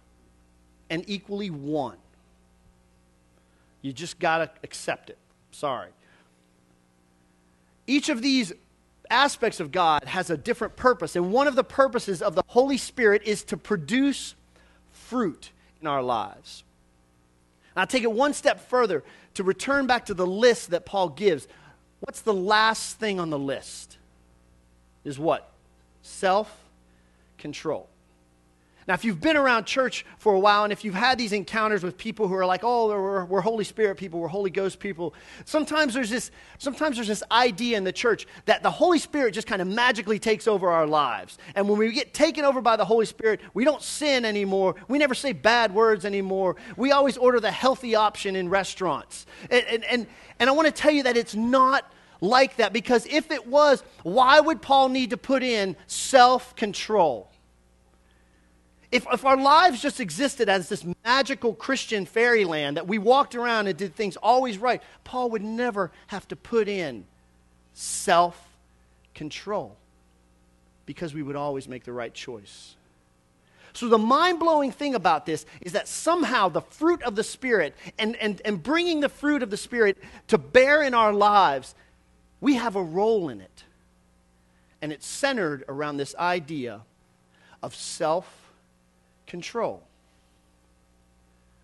and 0.91 1.05
equally 1.07 1.51
one. 1.51 1.97
You 3.83 3.93
just 3.93 4.19
got 4.19 4.39
to 4.39 4.51
accept 4.63 5.11
it. 5.11 5.19
Sorry. 5.51 5.91
Each 7.87 8.09
of 8.09 8.23
these 8.23 8.53
aspects 9.11 9.61
of 9.61 9.71
God 9.71 10.05
has 10.05 10.31
a 10.31 10.37
different 10.37 10.77
purpose, 10.77 11.17
and 11.17 11.33
one 11.33 11.47
of 11.47 11.57
the 11.57 11.65
purposes 11.65 12.23
of 12.23 12.35
the 12.35 12.43
Holy 12.47 12.79
Spirit 12.79 13.23
is 13.25 13.45
to 13.45 13.57
produce 13.57 14.35
fruit 15.05 15.51
in 15.81 15.87
our 15.87 16.03
lives. 16.03 16.65
And 17.75 17.81
I'll 17.81 17.87
take 17.87 18.03
it 18.03 18.13
one 18.13 18.35
step 18.35 18.69
further 18.69 19.03
to 19.35 19.43
return 19.43 19.87
back 19.87 20.07
to 20.07 20.15
the 20.15 20.27
list 20.27 20.71
that 20.71 20.87
Paul 20.87 21.09
gives. 21.09 21.49
What's 22.01 22.21
the 22.21 22.35
last 22.35 22.99
thing 22.99 23.19
on 23.21 23.31
the 23.31 23.39
list? 23.39 23.99
Is 25.05 25.19
what? 25.19 25.51
Self 26.03 26.65
control. 27.39 27.89
Now, 28.87 28.95
if 28.95 29.05
you've 29.05 29.21
been 29.21 29.37
around 29.37 29.65
church 29.65 30.05
for 30.19 30.35
a 30.35 30.39
while 30.39 30.65
and 30.65 30.73
if 30.73 30.85
you've 30.85 30.95
had 30.95 31.17
these 31.17 31.33
encounters 31.33 31.83
with 31.83 31.97
people 31.97 32.29
who 32.29 32.35
are 32.35 32.45
like, 32.45 32.61
oh, 32.63 32.89
we're, 32.89 33.25
we're, 33.25 33.41
Holy 33.41 33.65
Spirit 33.65 33.97
people, 33.97 34.21
we're 34.21 34.29
Holy 34.29 34.51
Ghost 34.51 34.79
people, 34.79 35.15
sometimes 35.45 35.95
there's, 35.95 36.11
this, 36.11 36.31
sometimes 36.59 36.97
there's 36.97 37.09
this 37.09 37.23
idea 37.31 37.79
in 37.79 37.85
the 37.85 37.93
church 37.93 38.27
that 38.45 38.63
the 38.63 38.71
Holy 38.71 38.99
Spirit 38.99 39.33
just 39.33 39.47
kind 39.47 39.63
of 39.63 39.69
magically 39.69 40.19
takes 40.19 40.47
over 40.47 40.71
our 40.71 40.87
lives. 40.87 41.39
And 41.55 41.69
when 41.69 41.79
we 41.79 41.93
get 41.93 42.13
taken 42.13 42.45
over 42.45 42.61
by 42.61 42.77
the 42.77 42.85
Holy 42.85 43.07
Spirit, 43.07 43.41
we 43.55 43.65
don't 43.65 43.83
sin 43.83 44.25
anymore. 44.25 44.75
We 44.89 44.99
never 44.99 45.15
say 45.15 45.33
bad 45.33 45.75
words 45.75 46.05
anymore. 46.05 46.57
We 46.77 46.93
always 46.93 47.17
order 47.17 47.41
the 47.41 47.51
healthy 47.51 47.95
option 47.95 48.37
in 48.37 48.49
restaurants. 48.51 49.27
And, 49.51 49.65
and, 49.67 49.85
and, 49.85 50.07
and 50.39 50.51
I 50.51 50.53
want 50.53 50.67
to 50.67 50.73
tell 50.73 50.93
you 50.93 51.05
that 51.05 51.17
it's 51.17 51.35
not 51.35 51.91
like 52.21 52.57
that 52.57 52.73
because 52.73 53.07
if 53.07 53.31
it 53.31 53.47
was, 53.47 53.83
why 54.03 54.41
would 54.41 54.63
Paul 54.63 54.89
need 54.89 55.11
to 55.11 55.17
put 55.17 55.43
in 55.43 55.77
self 55.87 56.55
control? 56.57 57.31
If, 58.95 59.09
if 59.13 59.25
our 59.25 59.37
lives 59.37 59.83
just 59.83 59.99
existed 59.99 60.49
as 60.49 60.69
this 60.69 60.87
magical 61.05 61.53
Christian 61.53 62.07
fairyland 62.07 62.77
that 62.77 62.87
we 62.87 62.97
walked 62.99 63.35
around 63.35 63.67
and 63.67 63.77
did 63.77 63.97
things 63.97 64.17
always 64.17 64.57
right, 64.57 64.81
Paul 65.03 65.31
would 65.31 65.43
never 65.43 65.91
have 66.07 66.29
to 66.29 66.37
put 66.37 66.69
in 66.69 67.05
self 67.73 68.41
control 69.13 69.77
because 70.87 71.13
we 71.13 71.25
would 71.25 71.35
always 71.35 71.67
make 71.67 71.83
the 71.83 71.93
right 71.93 72.15
choice. 72.15 72.77
So, 73.73 73.89
the 73.89 73.99
mind 73.99 74.39
blowing 74.39 74.71
thing 74.71 74.95
about 74.95 75.27
this 75.27 75.45
is 75.61 75.73
that 75.73 75.89
somehow 75.89 76.49
the 76.49 76.61
fruit 76.61 77.03
of 77.03 77.17
the 77.17 77.25
Spirit 77.25 77.75
and, 77.99 78.15
and, 78.15 78.41
and 78.45 78.63
bringing 78.63 79.01
the 79.01 79.09
fruit 79.09 79.43
of 79.43 79.51
the 79.51 79.57
Spirit 79.57 79.99
to 80.29 80.39
bear 80.39 80.85
in 80.85 80.95
our 80.95 81.13
lives, 81.13 81.75
we 82.41 82.55
have 82.55 82.77
a 82.77 82.83
role 82.83 83.29
in 83.29 83.41
it. 83.41 83.65
And 84.81 84.93
it's 84.93 85.05
centered 85.09 85.65
around 85.69 85.97
this 85.97 86.15
idea 86.15 86.83
of 87.61 87.75
self 87.75 88.44
control. 89.35 89.83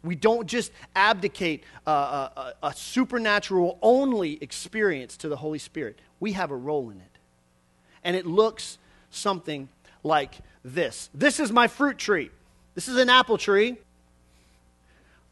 We 0.03 0.17
don't 0.17 0.49
just 0.49 0.73
abdicate 0.97 1.63
a, 1.87 1.91
a, 1.91 2.55
a, 2.65 2.75
supernatural 2.75 3.79
only 3.81 4.43
experience 4.43 5.17
to 5.19 5.29
the 5.29 5.37
Holy 5.37 5.61
Spirit. 5.61 6.01
We 6.19 6.33
have 6.33 6.51
a 6.51 6.57
role 6.57 6.91
in 6.91 6.97
it. 6.97 7.19
And 8.03 8.17
it 8.17 8.27
looks 8.27 8.79
something 9.13 9.69
like 10.03 10.33
this 10.65 11.11
This 11.15 11.39
is 11.39 11.53
my 11.53 11.69
fruit 11.69 11.97
tree. 11.97 12.31
This 12.75 12.89
is 12.89 12.97
an 12.97 13.09
apple 13.09 13.39
tree. 13.39 13.77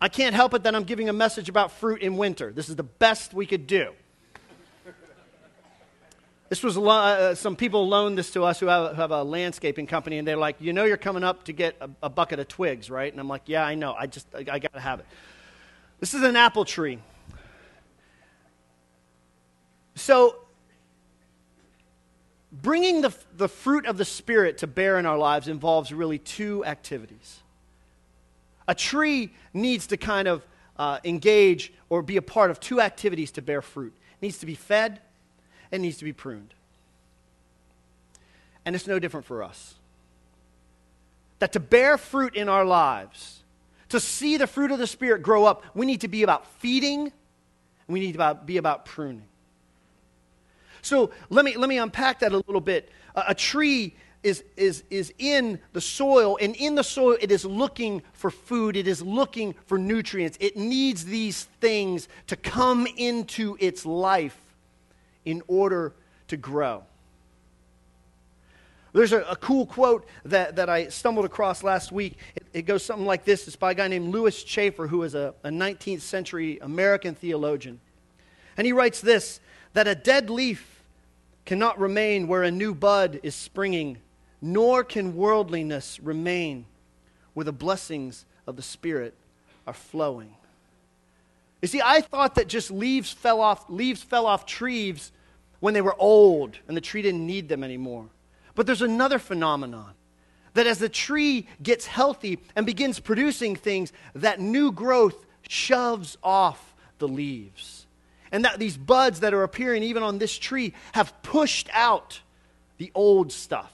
I 0.00 0.08
can't 0.08 0.36
help 0.36 0.54
it 0.54 0.62
that 0.62 0.76
I'm 0.76 0.84
giving 0.84 1.08
a 1.08 1.12
message 1.12 1.48
about 1.48 1.72
fruit 1.72 2.02
in 2.02 2.16
winter. 2.16 2.52
This 2.52 2.68
is 2.68 2.76
the 2.76 2.84
best 2.84 3.34
we 3.34 3.46
could 3.46 3.66
do. 3.66 3.94
This 6.48 6.62
was 6.62 6.78
uh, 6.78 7.34
some 7.34 7.56
people 7.56 7.88
loaned 7.88 8.16
this 8.16 8.30
to 8.30 8.44
us 8.44 8.58
who 8.58 8.66
have, 8.66 8.94
who 8.94 9.00
have, 9.02 9.10
a 9.10 9.22
landscaping 9.22 9.86
company, 9.86 10.16
and 10.16 10.26
they're 10.26 10.36
like, 10.38 10.56
"You 10.60 10.72
know, 10.72 10.84
you're 10.84 10.96
coming 10.96 11.22
up 11.22 11.44
to 11.44 11.52
get 11.52 11.76
a, 11.80 11.90
a 12.04 12.08
bucket 12.08 12.38
of 12.38 12.48
twigs, 12.48 12.88
right?" 12.88 13.12
And 13.12 13.20
I'm 13.20 13.28
like, 13.28 13.42
"Yeah, 13.46 13.64
I 13.64 13.74
know. 13.74 13.92
I 13.92 14.06
just 14.06 14.26
I, 14.34 14.44
I 14.50 14.58
got 14.58 14.72
to 14.72 14.80
have 14.80 15.00
it." 15.00 15.06
This 16.00 16.14
is 16.14 16.22
an 16.22 16.36
apple 16.36 16.64
tree. 16.64 17.00
So, 19.94 20.36
bringing 22.50 23.02
the, 23.02 23.12
the 23.36 23.48
fruit 23.48 23.84
of 23.84 23.98
the 23.98 24.04
Spirit 24.04 24.58
to 24.58 24.66
bear 24.66 24.98
in 24.98 25.06
our 25.06 25.18
lives 25.18 25.48
involves 25.48 25.92
really 25.92 26.18
two 26.18 26.64
activities. 26.64 27.40
A 28.68 28.74
tree 28.74 29.34
needs 29.52 29.88
to 29.88 29.96
kind 29.96 30.28
of 30.28 30.46
uh, 30.78 31.00
engage 31.04 31.72
or 31.90 32.00
be 32.00 32.16
a 32.16 32.22
part 32.22 32.50
of 32.50 32.60
two 32.60 32.80
activities 32.80 33.32
to 33.32 33.42
bear 33.42 33.60
fruit 33.60 33.92
it 33.96 34.22
needs 34.22 34.38
to 34.38 34.46
be 34.46 34.54
fed, 34.54 35.00
and 35.70 35.82
needs 35.82 35.98
to 35.98 36.04
be 36.04 36.12
pruned. 36.12 36.54
And 38.64 38.74
it's 38.74 38.86
no 38.86 38.98
different 38.98 39.26
for 39.26 39.42
us. 39.42 39.74
That 41.38 41.52
to 41.52 41.60
bear 41.60 41.96
fruit 41.96 42.34
in 42.34 42.48
our 42.48 42.64
lives, 42.64 43.42
to 43.90 44.00
see 44.00 44.36
the 44.36 44.46
fruit 44.46 44.70
of 44.70 44.78
the 44.78 44.86
Spirit 44.86 45.22
grow 45.22 45.44
up, 45.44 45.64
we 45.74 45.86
need 45.86 46.02
to 46.02 46.08
be 46.08 46.22
about 46.22 46.46
feeding, 46.60 47.12
we 47.86 48.00
need 48.00 48.12
to 48.12 48.38
be 48.44 48.56
about 48.56 48.84
pruning. 48.84 49.24
So 50.82 51.10
let 51.30 51.44
me, 51.44 51.56
let 51.56 51.68
me 51.68 51.78
unpack 51.78 52.20
that 52.20 52.32
a 52.32 52.36
little 52.36 52.60
bit. 52.60 52.90
A, 53.14 53.24
a 53.28 53.34
tree 53.34 53.94
is, 54.22 54.44
is, 54.56 54.84
is 54.90 55.12
in 55.18 55.60
the 55.72 55.80
soil, 55.80 56.38
and 56.40 56.54
in 56.56 56.74
the 56.74 56.84
soil, 56.84 57.16
it 57.20 57.30
is 57.30 57.44
looking 57.44 58.02
for 58.12 58.30
food, 58.30 58.76
it 58.76 58.88
is 58.88 59.00
looking 59.00 59.54
for 59.66 59.78
nutrients. 59.78 60.36
It 60.40 60.56
needs 60.56 61.04
these 61.04 61.44
things 61.60 62.08
to 62.26 62.36
come 62.36 62.86
into 62.96 63.56
its 63.60 63.86
life 63.86 64.38
in 65.28 65.42
order 65.46 65.92
to 66.28 66.38
grow. 66.38 66.82
There's 68.94 69.12
a, 69.12 69.20
a, 69.24 69.36
cool 69.36 69.66
quote 69.66 70.06
that, 70.24 70.56
that 70.56 70.70
I 70.70 70.88
stumbled 70.88 71.26
across 71.26 71.62
last 71.62 71.92
week. 71.92 72.16
It, 72.34 72.46
it, 72.54 72.62
goes 72.62 72.82
something 72.82 73.04
like 73.04 73.26
this 73.26 73.46
It's 73.46 73.56
by 73.56 73.72
a 73.72 73.74
guy 73.74 73.88
named 73.88 74.08
Lewis 74.08 74.42
Chafer, 74.42 74.86
who 74.86 75.02
is 75.02 75.14
a, 75.14 75.34
a 75.44 75.50
19th 75.50 76.00
century 76.00 76.58
American 76.62 77.14
theologian. 77.14 77.78
And 78.56 78.66
he 78.66 78.72
writes 78.72 79.02
this 79.02 79.40
that 79.74 79.86
a 79.86 79.94
dead 79.94 80.30
leaf 80.30 80.82
cannot 81.44 81.78
remain 81.78 82.26
where 82.26 82.42
a 82.42 82.50
new 82.50 82.74
bud 82.74 83.20
is 83.22 83.34
springing, 83.34 83.98
nor 84.40 84.82
can 84.82 85.14
worldliness 85.14 86.00
remain 86.00 86.64
where 87.34 87.44
the 87.44 87.52
blessings 87.52 88.24
of 88.46 88.56
the 88.56 88.62
Spirit 88.62 89.14
are 89.66 89.74
flowing. 89.74 90.34
You 91.60 91.68
see, 91.68 91.82
I 91.84 92.00
thought 92.00 92.36
that 92.36 92.48
just 92.48 92.70
leaves 92.70 93.12
fell 93.12 93.42
off, 93.42 93.66
leaves 93.68 94.02
fell 94.02 94.24
off 94.24 94.46
trees 94.46 95.12
when 95.60 95.74
they 95.74 95.80
were 95.80 95.96
old 95.98 96.58
and 96.68 96.76
the 96.76 96.80
tree 96.80 97.02
didn't 97.02 97.26
need 97.26 97.48
them 97.48 97.64
anymore. 97.64 98.06
But 98.54 98.66
there's 98.66 98.82
another 98.82 99.18
phenomenon 99.18 99.94
that 100.54 100.66
as 100.66 100.78
the 100.78 100.88
tree 100.88 101.46
gets 101.62 101.86
healthy 101.86 102.38
and 102.56 102.66
begins 102.66 102.98
producing 102.98 103.54
things, 103.54 103.92
that 104.14 104.40
new 104.40 104.72
growth 104.72 105.26
shoves 105.48 106.18
off 106.22 106.74
the 106.98 107.08
leaves. 107.08 107.86
And 108.30 108.44
that 108.44 108.58
these 108.58 108.76
buds 108.76 109.20
that 109.20 109.32
are 109.32 109.42
appearing 109.42 109.82
even 109.84 110.02
on 110.02 110.18
this 110.18 110.36
tree 110.36 110.74
have 110.92 111.22
pushed 111.22 111.68
out 111.72 112.20
the 112.76 112.90
old 112.94 113.32
stuff. 113.32 113.72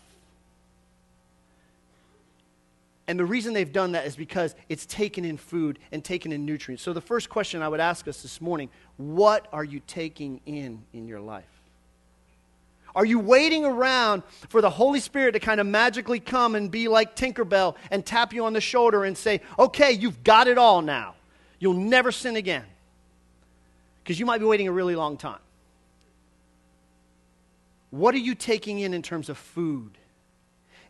And 3.07 3.19
the 3.19 3.25
reason 3.25 3.53
they've 3.53 3.71
done 3.71 3.93
that 3.93 4.07
is 4.07 4.17
because 4.17 4.55
it's 4.69 4.87
taken 4.87 5.25
in 5.25 5.37
food 5.37 5.79
and 5.93 6.03
taken 6.03 6.33
in 6.33 6.47
nutrients. 6.47 6.83
So, 6.83 6.93
the 6.93 7.03
first 7.03 7.29
question 7.29 7.61
I 7.61 7.69
would 7.69 7.81
ask 7.81 8.09
us 8.09 8.23
this 8.23 8.41
morning 8.41 8.71
what 8.97 9.47
are 9.53 9.65
you 9.65 9.81
taking 9.87 10.41
in 10.47 10.85
in 10.93 11.07
your 11.07 11.21
life? 11.21 11.54
Are 12.95 13.05
you 13.05 13.19
waiting 13.19 13.65
around 13.65 14.23
for 14.49 14.61
the 14.61 14.71
Holy 14.71 15.01
Spirit 15.01 15.33
to 15.33 15.41
kind 15.41 15.61
of 15.61 15.67
magically 15.67 16.21
come 16.21 16.55
and 16.55 16.71
be 16.71 16.87
like 16.87 17.17
Tinkerbell 17.17 17.75
and 17.91 18.07
tap 18.07 18.33
you 18.33 18.45
on 18.45 18.53
the 18.53 18.61
shoulder 18.61 19.05
and 19.05 19.19
say, 19.19 19.41
okay, 19.59 19.93
you've 19.93 20.23
got 20.23 20.47
it 20.47 20.59
all 20.59 20.81
now? 20.81 21.15
You'll 21.59 21.75
never 21.75 22.13
sin 22.13 22.37
again. 22.37 22.65
Because 24.03 24.21
you 24.21 24.27
might 24.27 24.39
be 24.39 24.45
waiting 24.45 24.69
a 24.69 24.73
really 24.73 24.95
long 24.95 25.17
time. 25.17 25.41
What 27.91 28.15
are 28.15 28.19
you 28.19 28.35
taking 28.35 28.81
in 28.81 28.95
in 28.95 29.03
terms 29.03 29.29
of 29.29 29.39
food 29.39 29.99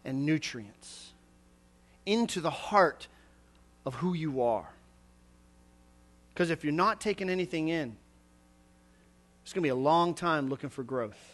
and 0.05 0.27
nutrients 0.27 1.13
into 2.05 2.41
the 2.41 2.51
heart 2.51 3.09
of 3.87 3.95
who 3.95 4.15
you 4.15 4.43
are? 4.43 4.69
Because 6.33 6.51
if 6.51 6.65
you're 6.65 6.73
not 6.73 7.01
taking 7.01 7.31
anything 7.31 7.69
in, 7.69 7.97
it's 9.43 9.53
going 9.53 9.63
to 9.63 9.67
be 9.67 9.71
a 9.71 9.75
long 9.75 10.15
time 10.15 10.49
looking 10.49 10.71
for 10.71 10.83
growth. 10.83 11.34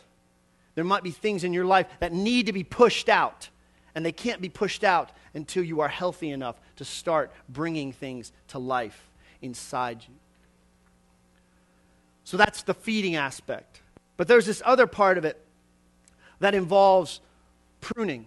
There 0.80 0.84
might 0.86 1.02
be 1.02 1.10
things 1.10 1.44
in 1.44 1.52
your 1.52 1.66
life 1.66 1.86
that 1.98 2.10
need 2.10 2.46
to 2.46 2.54
be 2.54 2.64
pushed 2.64 3.10
out, 3.10 3.50
and 3.94 4.02
they 4.02 4.12
can't 4.12 4.40
be 4.40 4.48
pushed 4.48 4.82
out 4.82 5.10
until 5.34 5.62
you 5.62 5.82
are 5.82 5.88
healthy 5.88 6.30
enough 6.30 6.58
to 6.76 6.86
start 6.86 7.30
bringing 7.50 7.92
things 7.92 8.32
to 8.48 8.58
life 8.58 9.10
inside 9.42 10.02
you. 10.08 10.14
So 12.24 12.38
that's 12.38 12.62
the 12.62 12.72
feeding 12.72 13.14
aspect. 13.14 13.82
But 14.16 14.26
there's 14.26 14.46
this 14.46 14.62
other 14.64 14.86
part 14.86 15.18
of 15.18 15.26
it 15.26 15.38
that 16.38 16.54
involves 16.54 17.20
pruning. 17.82 18.26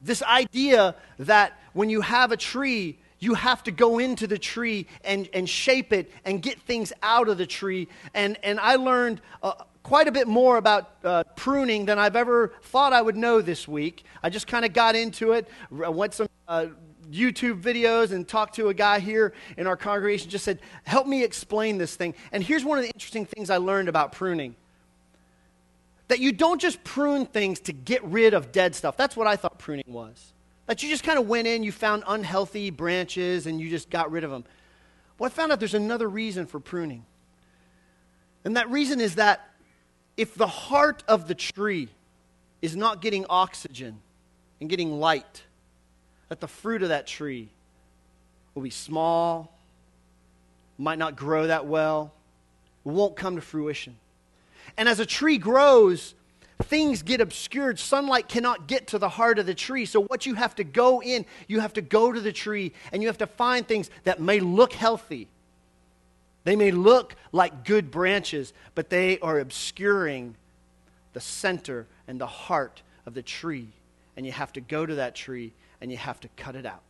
This 0.00 0.22
idea 0.22 0.94
that 1.18 1.52
when 1.74 1.90
you 1.90 2.00
have 2.00 2.32
a 2.32 2.38
tree, 2.38 2.96
you 3.18 3.34
have 3.34 3.62
to 3.64 3.70
go 3.70 3.98
into 3.98 4.26
the 4.26 4.38
tree 4.38 4.86
and, 5.04 5.28
and 5.34 5.46
shape 5.46 5.92
it 5.92 6.10
and 6.24 6.40
get 6.40 6.62
things 6.62 6.94
out 7.02 7.28
of 7.28 7.36
the 7.36 7.46
tree. 7.46 7.88
And, 8.14 8.38
and 8.42 8.58
I 8.58 8.76
learned 8.76 9.20
uh, 9.42 9.52
quite 9.84 10.08
a 10.08 10.12
bit 10.12 10.26
more 10.26 10.56
about 10.56 10.90
uh, 11.04 11.22
pruning 11.36 11.84
than 11.84 11.98
I've 11.98 12.16
ever 12.16 12.52
thought 12.62 12.92
I 12.92 13.00
would 13.00 13.16
know 13.16 13.40
this 13.40 13.68
week. 13.68 14.04
I 14.22 14.30
just 14.30 14.48
kind 14.48 14.64
of 14.64 14.72
got 14.72 14.96
into 14.96 15.32
it, 15.32 15.46
I 15.70 15.90
went 15.90 16.14
some 16.14 16.26
uh, 16.48 16.66
YouTube 17.10 17.60
videos 17.60 18.10
and 18.10 18.26
talked 18.26 18.56
to 18.56 18.68
a 18.68 18.74
guy 18.74 18.98
here 18.98 19.34
in 19.56 19.66
our 19.66 19.76
congregation, 19.76 20.30
just 20.30 20.44
said, 20.44 20.58
Help 20.84 21.06
me 21.06 21.22
explain 21.22 21.78
this 21.78 21.94
thing. 21.94 22.14
And 22.32 22.42
here's 22.42 22.64
one 22.64 22.78
of 22.78 22.84
the 22.84 22.90
interesting 22.90 23.26
things 23.26 23.50
I 23.50 23.58
learned 23.58 23.88
about 23.88 24.12
pruning 24.12 24.56
that 26.08 26.18
you 26.18 26.32
don't 26.32 26.60
just 26.60 26.82
prune 26.84 27.24
things 27.24 27.60
to 27.60 27.72
get 27.72 28.04
rid 28.04 28.34
of 28.34 28.52
dead 28.52 28.74
stuff. 28.74 28.96
That's 28.96 29.16
what 29.16 29.26
I 29.26 29.36
thought 29.36 29.58
pruning 29.58 29.86
was. 29.86 30.32
That 30.66 30.82
you 30.82 30.88
just 30.88 31.02
kind 31.02 31.18
of 31.18 31.28
went 31.28 31.46
in, 31.46 31.62
you 31.62 31.72
found 31.72 32.04
unhealthy 32.06 32.70
branches, 32.70 33.46
and 33.46 33.60
you 33.60 33.70
just 33.70 33.90
got 33.90 34.10
rid 34.10 34.24
of 34.24 34.30
them. 34.30 34.44
Well, 35.18 35.26
I 35.28 35.30
found 35.30 35.52
out 35.52 35.60
there's 35.60 35.74
another 35.74 36.08
reason 36.08 36.46
for 36.46 36.60
pruning. 36.60 37.04
And 38.44 38.56
that 38.56 38.70
reason 38.70 39.00
is 39.00 39.14
that 39.14 39.48
if 40.16 40.34
the 40.34 40.46
heart 40.46 41.02
of 41.08 41.28
the 41.28 41.34
tree 41.34 41.88
is 42.62 42.76
not 42.76 43.00
getting 43.00 43.26
oxygen 43.28 44.00
and 44.60 44.70
getting 44.70 44.98
light, 44.98 45.42
that 46.28 46.40
the 46.40 46.48
fruit 46.48 46.82
of 46.82 46.88
that 46.88 47.06
tree 47.06 47.48
will 48.54 48.62
be 48.62 48.70
small, 48.70 49.52
might 50.78 50.98
not 50.98 51.16
grow 51.16 51.46
that 51.46 51.66
well, 51.66 52.12
won't 52.84 53.16
come 53.16 53.36
to 53.36 53.42
fruition. 53.42 53.96
And 54.76 54.88
as 54.88 55.00
a 55.00 55.06
tree 55.06 55.38
grows, 55.38 56.14
things 56.64 57.02
get 57.02 57.20
obscured. 57.20 57.78
Sunlight 57.78 58.28
cannot 58.28 58.66
get 58.66 58.88
to 58.88 58.98
the 58.98 59.08
heart 59.08 59.38
of 59.38 59.46
the 59.46 59.54
tree. 59.54 59.84
So, 59.84 60.02
what 60.02 60.26
you 60.26 60.34
have 60.34 60.54
to 60.56 60.64
go 60.64 61.02
in, 61.02 61.26
you 61.48 61.60
have 61.60 61.72
to 61.74 61.82
go 61.82 62.12
to 62.12 62.20
the 62.20 62.32
tree 62.32 62.72
and 62.92 63.02
you 63.02 63.08
have 63.08 63.18
to 63.18 63.26
find 63.26 63.66
things 63.66 63.90
that 64.04 64.20
may 64.20 64.40
look 64.40 64.72
healthy, 64.72 65.28
they 66.44 66.56
may 66.56 66.70
look 66.70 67.16
like 67.32 67.64
good 67.64 67.90
branches, 67.90 68.52
but 68.74 68.90
they 68.90 69.18
are 69.20 69.38
obscuring 69.40 70.36
the 71.14 71.20
center 71.20 71.86
and 72.06 72.20
the 72.20 72.26
heart 72.26 72.82
of 73.06 73.14
the 73.14 73.22
tree. 73.22 73.68
And 74.16 74.24
you 74.24 74.32
have 74.32 74.52
to 74.52 74.60
go 74.60 74.84
to 74.84 74.96
that 74.96 75.14
tree 75.14 75.52
and 75.80 75.90
you 75.90 75.96
have 75.96 76.20
to 76.20 76.28
cut 76.36 76.54
it 76.54 76.66
out. 76.66 76.82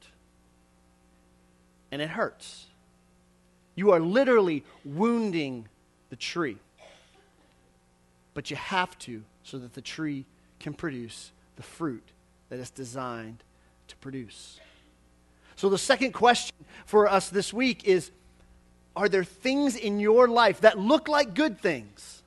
And 1.91 2.03
it 2.03 2.09
hurts. 2.09 2.67
You 3.77 3.93
are 3.93 4.01
literally 4.01 4.65
wounding 4.85 5.69
the 6.11 6.17
tree. 6.17 6.59
But 8.35 8.51
you 8.51 8.57
have 8.57 8.99
to 9.01 9.23
so 9.45 9.59
that 9.59 9.75
the 9.75 9.81
tree 9.81 10.27
can 10.59 10.75
produce 10.75 11.31
the 11.57 11.63
fruit 11.63 12.05
that 12.49 12.59
it's 12.59 12.71
designed 12.71 13.45
to 13.89 13.97
produce. 13.97 14.59
So, 15.57 15.69
the 15.69 15.79
second 15.79 16.13
question 16.13 16.55
for 16.85 17.07
us 17.09 17.29
this 17.29 17.53
week 17.53 17.85
is 17.85 18.11
are 18.97 19.09
there 19.09 19.25
things 19.25 19.77
in 19.77 20.01
your 20.01 20.29
life 20.29 20.61
that 20.61 20.79
look 20.79 21.09
like 21.09 21.35
good 21.35 21.61
things? 21.61 22.23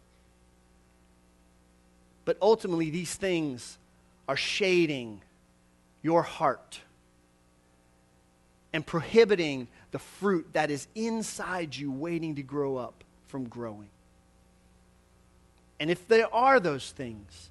But 2.26 2.38
ultimately, 2.42 2.90
these 2.90 3.16
things 3.16 3.78
are 4.28 4.36
shading 4.36 5.22
your 6.02 6.24
heart 6.24 6.82
and 8.74 8.86
prohibiting 8.86 9.68
the 9.92 10.00
fruit 10.00 10.48
that 10.54 10.70
is 10.70 10.88
inside 10.94 11.76
you 11.76 11.92
waiting 11.92 12.36
to 12.36 12.44
grow 12.44 12.76
up 12.76 13.04
from 13.28 13.48
growing. 13.48 13.90
And 15.80 15.90
if 15.90 16.08
there 16.08 16.34
are 16.34 16.60
those 16.60 16.92
things, 16.92 17.50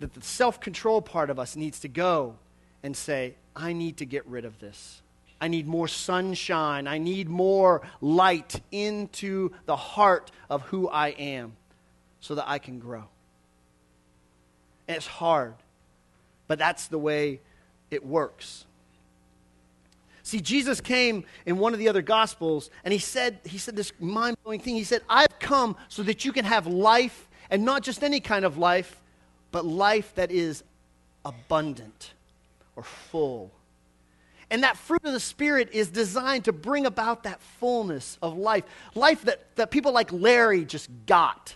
that 0.00 0.12
the 0.12 0.20
self 0.20 0.60
control 0.60 1.00
part 1.00 1.30
of 1.30 1.38
us 1.38 1.56
needs 1.56 1.80
to 1.80 1.88
go 1.88 2.36
and 2.82 2.94
say, 2.94 3.34
I 3.56 3.72
need 3.72 3.96
to 3.98 4.04
get 4.04 4.26
rid 4.26 4.44
of 4.44 4.58
this. 4.58 5.00
I 5.44 5.48
need 5.48 5.66
more 5.66 5.88
sunshine. 5.88 6.86
I 6.86 6.96
need 6.96 7.28
more 7.28 7.82
light 8.00 8.62
into 8.72 9.50
the 9.66 9.76
heart 9.76 10.30
of 10.48 10.62
who 10.62 10.88
I 10.88 11.08
am. 11.08 11.52
so 12.24 12.36
that 12.36 12.48
I 12.48 12.58
can 12.58 12.78
grow. 12.78 13.04
And 14.88 14.96
it's 14.96 15.06
hard, 15.06 15.52
but 16.46 16.58
that's 16.58 16.86
the 16.86 16.96
way 16.96 17.40
it 17.90 18.04
works. 18.04 18.64
See, 20.22 20.40
Jesus 20.40 20.80
came 20.80 21.24
in 21.44 21.58
one 21.58 21.74
of 21.74 21.78
the 21.78 21.90
other 21.90 22.00
gospels 22.00 22.70
and 22.82 22.92
he 22.92 22.98
said, 22.98 23.40
he 23.44 23.58
said 23.58 23.76
this 23.76 23.92
mind 24.00 24.38
blowing 24.42 24.58
thing. 24.58 24.74
He 24.74 24.84
said, 24.84 25.02
I've 25.06 25.38
come 25.38 25.76
so 25.90 26.02
that 26.04 26.24
you 26.24 26.32
can 26.32 26.46
have 26.46 26.66
life, 26.66 27.28
and 27.50 27.62
not 27.62 27.82
just 27.82 28.02
any 28.02 28.20
kind 28.20 28.46
of 28.46 28.56
life, 28.56 28.98
but 29.52 29.66
life 29.66 30.14
that 30.14 30.30
is 30.30 30.64
abundant 31.26 32.14
or 32.74 32.84
full. 32.84 33.50
And 34.50 34.62
that 34.62 34.76
fruit 34.76 35.04
of 35.04 35.12
the 35.12 35.20
Spirit 35.20 35.70
is 35.72 35.90
designed 35.90 36.44
to 36.44 36.52
bring 36.52 36.86
about 36.86 37.24
that 37.24 37.40
fullness 37.40 38.18
of 38.22 38.36
life. 38.36 38.64
Life 38.94 39.22
that, 39.22 39.56
that 39.56 39.70
people 39.70 39.92
like 39.92 40.12
Larry 40.12 40.64
just 40.64 40.90
got. 41.06 41.54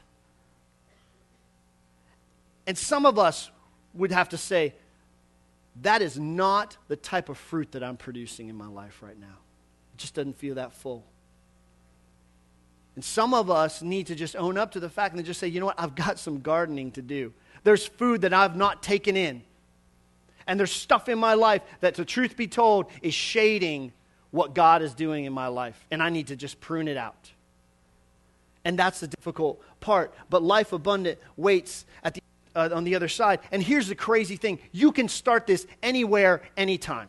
And 2.67 2.77
some 2.77 3.07
of 3.07 3.19
us 3.19 3.51
would 3.95 4.13
have 4.13 4.31
to 4.31 4.37
say, 4.37 4.75
that 5.83 6.03
is 6.03 6.19
not 6.19 6.77
the 6.89 6.97
type 6.97 7.29
of 7.29 7.39
fruit 7.39 7.73
that 7.73 7.83
I'm 7.83 7.97
producing 7.97 8.49
in 8.49 8.57
my 8.57 8.67
life 8.67 9.03
right 9.03 9.19
now. 9.19 9.27
It 9.95 9.99
just 9.99 10.15
doesn't 10.15 10.37
feel 10.37 10.57
that 10.57 10.73
full. 10.73 11.05
And 12.95 13.05
some 13.05 13.33
of 13.33 13.49
us 13.49 13.81
need 13.81 14.09
to 14.09 14.17
just 14.17 14.35
own 14.35 14.59
up 14.59 14.73
to 14.73 14.81
the 14.81 14.89
fact 14.89 15.15
and 15.15 15.25
just 15.25 15.39
say, 15.39 15.47
you 15.47 15.61
know 15.61 15.67
what, 15.67 15.79
I've 15.79 15.95
got 15.95 16.19
some 16.19 16.41
gardening 16.41 16.91
to 16.93 17.03
do. 17.03 17.33
There's 17.63 17.87
food 17.87 18.23
that 18.23 18.35
I've 18.35 18.57
not 18.57 18.83
taken 18.83 19.17
in. 19.17 19.43
And 20.49 20.59
there's 20.59 20.73
stuff 20.73 21.09
in 21.09 21.19
my 21.19 21.35
life 21.35 21.63
that, 21.81 21.95
to 21.97 22.05
truth 22.07 22.37
be 22.37 22.49
told, 22.49 22.87
is 23.03 23.13
shading 23.13 23.93
what 24.31 24.55
God 24.55 24.83
is 24.83 24.95
doing 24.95 25.27
in 25.27 25.33
my 25.33 25.47
life. 25.47 25.87
And 25.91 26.03
I 26.03 26.09
need 26.09 26.29
to 26.29 26.37
just 26.37 26.59
prune 26.61 26.89
it 26.89 26.97
out. 26.97 27.31
And 28.65 28.79
that's 28.79 29.01
the 29.01 29.07
difficult 29.07 29.63
part. 29.81 30.13
But 30.31 30.43
life 30.43 30.73
abundant 30.73 31.19
waits 31.37 31.85
at 32.03 32.15
the 32.15 32.23
uh, 32.57 32.71
on 32.73 32.85
the 32.85 32.97
other 32.97 33.09
side. 33.09 33.41
And 33.53 33.63
here's 33.63 33.89
the 33.89 33.95
crazy 33.95 34.37
thing 34.37 34.59
you 34.73 34.91
can 34.91 35.09
start 35.09 35.47
this 35.47 35.67
anywhere, 35.83 36.43
anytime. 36.57 37.09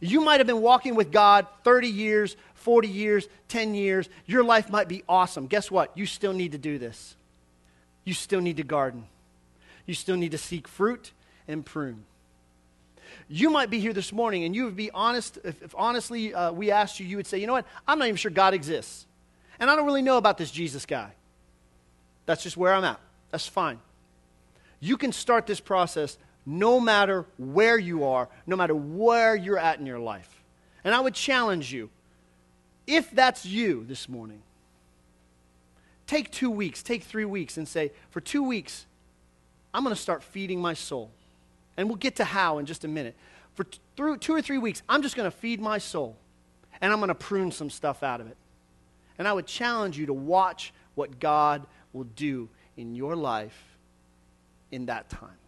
You 0.00 0.22
might 0.22 0.40
have 0.40 0.46
been 0.46 0.62
walking 0.62 0.94
with 0.94 1.12
God 1.12 1.46
30 1.62 1.88
years, 1.88 2.36
40 2.54 2.88
years, 2.88 3.28
10 3.48 3.74
years. 3.74 4.08
Your 4.26 4.42
life 4.42 4.68
might 4.68 4.88
be 4.88 5.04
awesome. 5.08 5.46
Guess 5.46 5.70
what? 5.70 5.96
You 5.96 6.06
still 6.06 6.32
need 6.32 6.52
to 6.52 6.58
do 6.58 6.78
this. 6.78 7.14
You 8.04 8.14
still 8.14 8.40
need 8.40 8.56
to 8.56 8.64
garden. 8.64 9.04
You 9.86 9.94
still 9.94 10.16
need 10.16 10.32
to 10.32 10.38
seek 10.38 10.66
fruit 10.66 11.12
and 11.48 11.64
prune. 11.64 12.04
You 13.28 13.50
might 13.50 13.70
be 13.70 13.80
here 13.80 13.92
this 13.92 14.12
morning 14.12 14.44
and 14.44 14.54
you 14.54 14.64
would 14.64 14.76
be 14.76 14.90
honest, 14.90 15.38
if, 15.44 15.62
if 15.62 15.74
honestly 15.76 16.34
uh, 16.34 16.52
we 16.52 16.70
asked 16.70 17.00
you, 17.00 17.06
you 17.06 17.16
would 17.16 17.26
say, 17.26 17.38
you 17.38 17.46
know 17.46 17.52
what? 17.52 17.66
I'm 17.86 17.98
not 17.98 18.06
even 18.08 18.16
sure 18.16 18.30
God 18.30 18.54
exists. 18.54 19.06
And 19.58 19.70
I 19.70 19.76
don't 19.76 19.86
really 19.86 20.02
know 20.02 20.18
about 20.18 20.36
this 20.36 20.50
Jesus 20.50 20.84
guy. 20.84 21.12
That's 22.26 22.42
just 22.42 22.56
where 22.56 22.74
I'm 22.74 22.84
at. 22.84 23.00
That's 23.30 23.46
fine. 23.46 23.78
You 24.80 24.96
can 24.96 25.12
start 25.12 25.46
this 25.46 25.60
process 25.60 26.18
no 26.46 26.80
matter 26.80 27.24
where 27.38 27.78
you 27.78 28.04
are, 28.04 28.28
no 28.46 28.56
matter 28.56 28.74
where 28.74 29.34
you're 29.34 29.58
at 29.58 29.78
in 29.78 29.86
your 29.86 29.98
life. 29.98 30.42
And 30.82 30.94
I 30.94 31.00
would 31.00 31.14
challenge 31.14 31.72
you 31.72 31.90
if 32.86 33.10
that's 33.10 33.46
you 33.46 33.84
this 33.86 34.08
morning, 34.08 34.42
take 36.06 36.30
two 36.30 36.50
weeks, 36.50 36.82
take 36.82 37.02
three 37.02 37.24
weeks, 37.24 37.56
and 37.56 37.66
say, 37.66 37.92
for 38.10 38.20
two 38.20 38.42
weeks, 38.42 38.84
I'm 39.72 39.82
going 39.84 39.94
to 39.94 40.00
start 40.00 40.22
feeding 40.22 40.60
my 40.60 40.74
soul. 40.74 41.10
And 41.76 41.88
we'll 41.88 41.96
get 41.96 42.16
to 42.16 42.24
how 42.24 42.58
in 42.58 42.66
just 42.66 42.84
a 42.84 42.88
minute. 42.88 43.16
For 43.54 43.66
through 43.96 44.18
two 44.18 44.34
or 44.34 44.42
three 44.42 44.58
weeks, 44.58 44.82
I'm 44.88 45.02
just 45.02 45.16
going 45.16 45.30
to 45.30 45.36
feed 45.36 45.60
my 45.60 45.78
soul. 45.78 46.16
And 46.80 46.92
I'm 46.92 46.98
going 46.98 47.08
to 47.08 47.14
prune 47.14 47.52
some 47.52 47.70
stuff 47.70 48.02
out 48.02 48.20
of 48.20 48.26
it. 48.26 48.36
And 49.18 49.28
I 49.28 49.32
would 49.32 49.46
challenge 49.46 49.98
you 49.98 50.06
to 50.06 50.12
watch 50.12 50.72
what 50.94 51.20
God 51.20 51.66
will 51.92 52.04
do 52.04 52.48
in 52.76 52.94
your 52.94 53.16
life 53.16 53.58
in 54.70 54.86
that 54.86 55.08
time. 55.08 55.38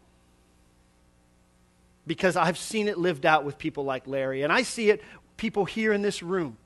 Because 2.07 2.37
I've 2.37 2.59
seen 2.59 2.87
it 2.87 2.99
lived 2.99 3.27
out 3.27 3.45
with 3.45 3.59
people 3.59 3.85
like 3.85 4.07
Larry, 4.07 4.43
and 4.43 4.53
I 4.53 4.63
see 4.63 4.91
it 4.91 5.03
people 5.37 5.65
here 5.65 5.93
in 5.93 6.03
this 6.03 6.23
room 6.23 6.57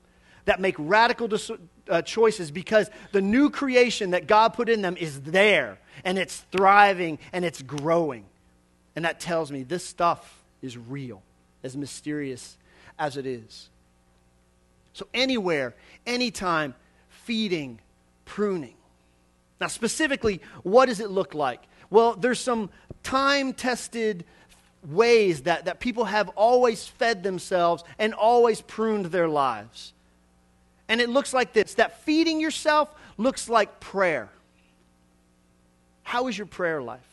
that 0.45 0.59
make 0.59 0.75
radical 0.77 1.27
dis- 1.27 1.51
uh, 1.89 2.01
choices 2.01 2.51
because 2.51 2.89
the 3.11 3.21
new 3.21 3.49
creation 3.49 4.11
that 4.11 4.27
God 4.27 4.49
put 4.49 4.69
in 4.69 4.81
them 4.81 4.95
is 4.97 5.21
there 5.21 5.79
and 6.03 6.17
it's 6.17 6.45
thriving 6.51 7.19
and 7.33 7.43
it's 7.43 7.61
growing. 7.61 8.25
And 8.95 9.05
that 9.05 9.19
tells 9.19 9.51
me 9.51 9.63
this 9.63 9.85
stuff 9.85 10.43
is 10.61 10.77
real, 10.77 11.21
as 11.63 11.77
mysterious 11.77 12.57
as 12.99 13.17
it 13.17 13.25
is. 13.25 13.69
So, 14.93 15.07
anywhere, 15.13 15.73
anytime, 16.05 16.75
feeding, 17.09 17.79
pruning. 18.25 18.75
Now, 19.59 19.67
specifically, 19.67 20.41
what 20.63 20.87
does 20.87 20.99
it 20.99 21.09
look 21.09 21.33
like? 21.33 21.61
Well, 21.89 22.15
there's 22.15 22.39
some 22.39 22.69
time 23.03 23.53
tested 23.53 24.25
ways 24.89 25.43
that, 25.43 25.65
that 25.65 25.79
people 25.79 26.05
have 26.05 26.29
always 26.29 26.87
fed 26.87 27.23
themselves 27.23 27.83
and 27.99 28.13
always 28.13 28.61
pruned 28.61 29.07
their 29.07 29.27
lives. 29.27 29.93
And 30.87 30.99
it 30.99 31.09
looks 31.09 31.33
like 31.33 31.53
this 31.53 31.75
that 31.75 32.01
feeding 32.01 32.39
yourself 32.39 32.89
looks 33.17 33.47
like 33.47 33.79
prayer. 33.79 34.29
How 36.03 36.27
is 36.27 36.37
your 36.37 36.47
prayer 36.47 36.81
life? 36.81 37.10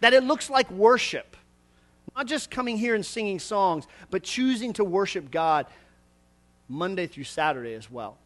That 0.00 0.14
it 0.14 0.24
looks 0.24 0.50
like 0.50 0.70
worship. 0.70 1.36
Not 2.16 2.26
just 2.26 2.50
coming 2.50 2.76
here 2.76 2.94
and 2.94 3.04
singing 3.04 3.38
songs, 3.38 3.86
but 4.10 4.22
choosing 4.22 4.72
to 4.74 4.84
worship 4.84 5.30
God 5.30 5.66
Monday 6.68 7.06
through 7.06 7.24
Saturday 7.24 7.74
as 7.74 7.90
well. 7.90 8.18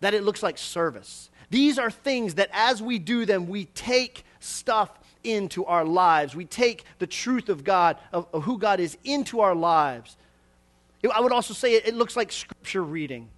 That 0.00 0.14
it 0.14 0.22
looks 0.22 0.42
like 0.42 0.58
service. 0.58 1.30
These 1.50 1.78
are 1.78 1.90
things 1.90 2.34
that 2.34 2.50
as 2.52 2.82
we 2.82 2.98
do 2.98 3.24
them, 3.24 3.48
we 3.48 3.66
take 3.66 4.24
stuff 4.40 4.90
into 5.22 5.64
our 5.64 5.84
lives. 5.84 6.36
We 6.36 6.44
take 6.44 6.84
the 6.98 7.06
truth 7.06 7.48
of 7.48 7.64
God, 7.64 7.96
of, 8.12 8.26
of 8.32 8.44
who 8.44 8.58
God 8.58 8.80
is, 8.80 8.98
into 9.04 9.40
our 9.40 9.54
lives. 9.54 10.16
I 11.12 11.20
would 11.20 11.32
also 11.32 11.54
say 11.54 11.74
it, 11.74 11.86
it 11.86 11.94
looks 11.94 12.16
like 12.16 12.32
scripture 12.32 12.82
reading. 12.82 13.28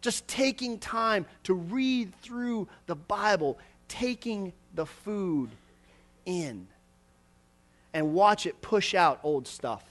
Just 0.00 0.26
taking 0.26 0.78
time 0.78 1.26
to 1.44 1.54
read 1.54 2.14
through 2.22 2.68
the 2.86 2.96
Bible, 2.96 3.58
taking 3.88 4.52
the 4.74 4.86
food 4.86 5.50
in, 6.24 6.66
and 7.94 8.14
watch 8.14 8.46
it 8.46 8.60
push 8.60 8.94
out 8.94 9.20
old 9.22 9.46
stuff 9.46 9.84